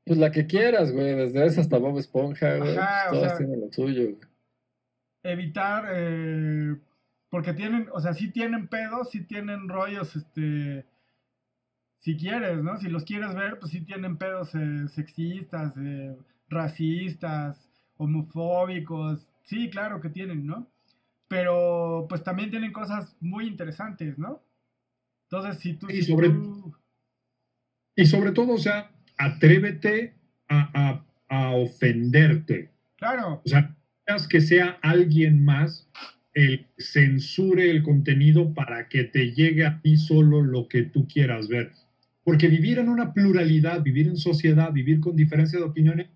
[0.05, 1.15] Pues la que quieras, güey.
[1.15, 2.77] Desde esa hasta Bob Esponja, güey.
[2.77, 4.19] Ajá, pues todas sea- tienen lo suyo, güey.
[5.25, 6.77] evitar, eh,
[7.29, 10.87] porque tienen, o sea, sí tienen pedos, sí tienen rollos, este,
[11.99, 12.77] si quieres, ¿no?
[12.79, 16.17] Si los quieres ver, pues sí tienen pedos eh, sexistas, eh,
[16.49, 20.69] racistas, homofóbicos, sí, claro que tienen, ¿no?
[21.27, 24.41] Pero pues también tienen cosas muy interesantes, ¿no?
[25.37, 25.89] Entonces, si tú...
[25.91, 26.31] Y sobre-
[27.97, 30.15] Y sobre todo, o sea, atrévete
[30.49, 32.71] a, a- a ofenderte.
[32.97, 33.75] Claro, O sea,
[34.29, 35.89] que sea alguien más
[36.33, 41.49] el censure el contenido para que te llegue a ti solo lo que tú quieras
[41.49, 41.73] ver.
[42.23, 46.09] Porque vivir en una pluralidad, vivir en sociedad, vivir con diferencia de opiniones,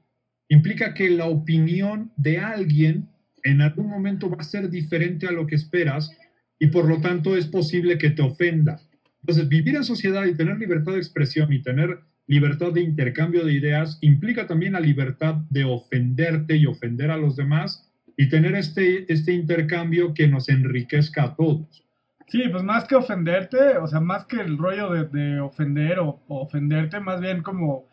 [0.49, 3.09] implica que la opinión de alguien
[3.43, 6.11] en algún momento va a ser diferente a lo que esperas
[6.59, 8.81] y por lo tanto es posible que te ofenda.
[9.23, 13.53] Entonces, vivir en sociedad y tener libertad de expresión y tener libertad de intercambio de
[13.53, 19.13] ideas implica también la libertad de ofenderte y ofender a los demás y tener este,
[19.13, 21.85] este intercambio que nos enriquezca a todos.
[22.29, 26.21] Sí, pues más que ofenderte, o sea, más que el rollo de, de ofender o,
[26.29, 27.87] o ofenderte, más bien como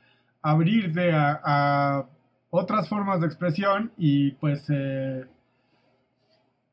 [0.43, 2.05] abrirte a, a
[2.49, 5.25] otras formas de expresión y pues eh,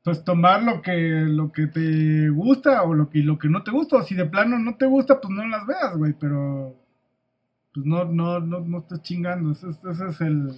[0.05, 3.70] pues tomar lo que lo que te gusta o lo que lo que no te
[3.70, 6.76] gusta, o si de plano no te gusta, pues no las veas, güey, pero
[7.72, 10.48] pues no no no, no estés chingando, ese, es- ese es el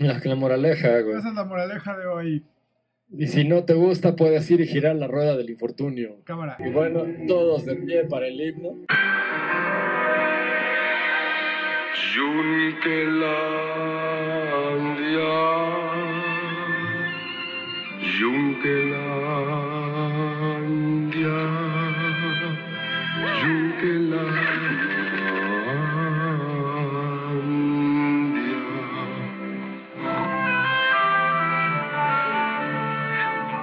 [0.00, 1.18] La, la moraleja, güey.
[1.18, 2.44] esa es la moraleja de hoy,
[3.16, 6.16] Y si no te gusta, puedes ir y girar la rueda del infortunio.
[6.24, 6.56] cámara.
[6.58, 8.70] Y bueno, todos de pie para el himno.
[14.46, 15.75] Junkelandia,
[18.18, 19.76] Junkelandia,
[23.42, 24.56] Junkelandia.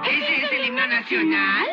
[0.06, 1.66] ¿Ese es el himno nacional?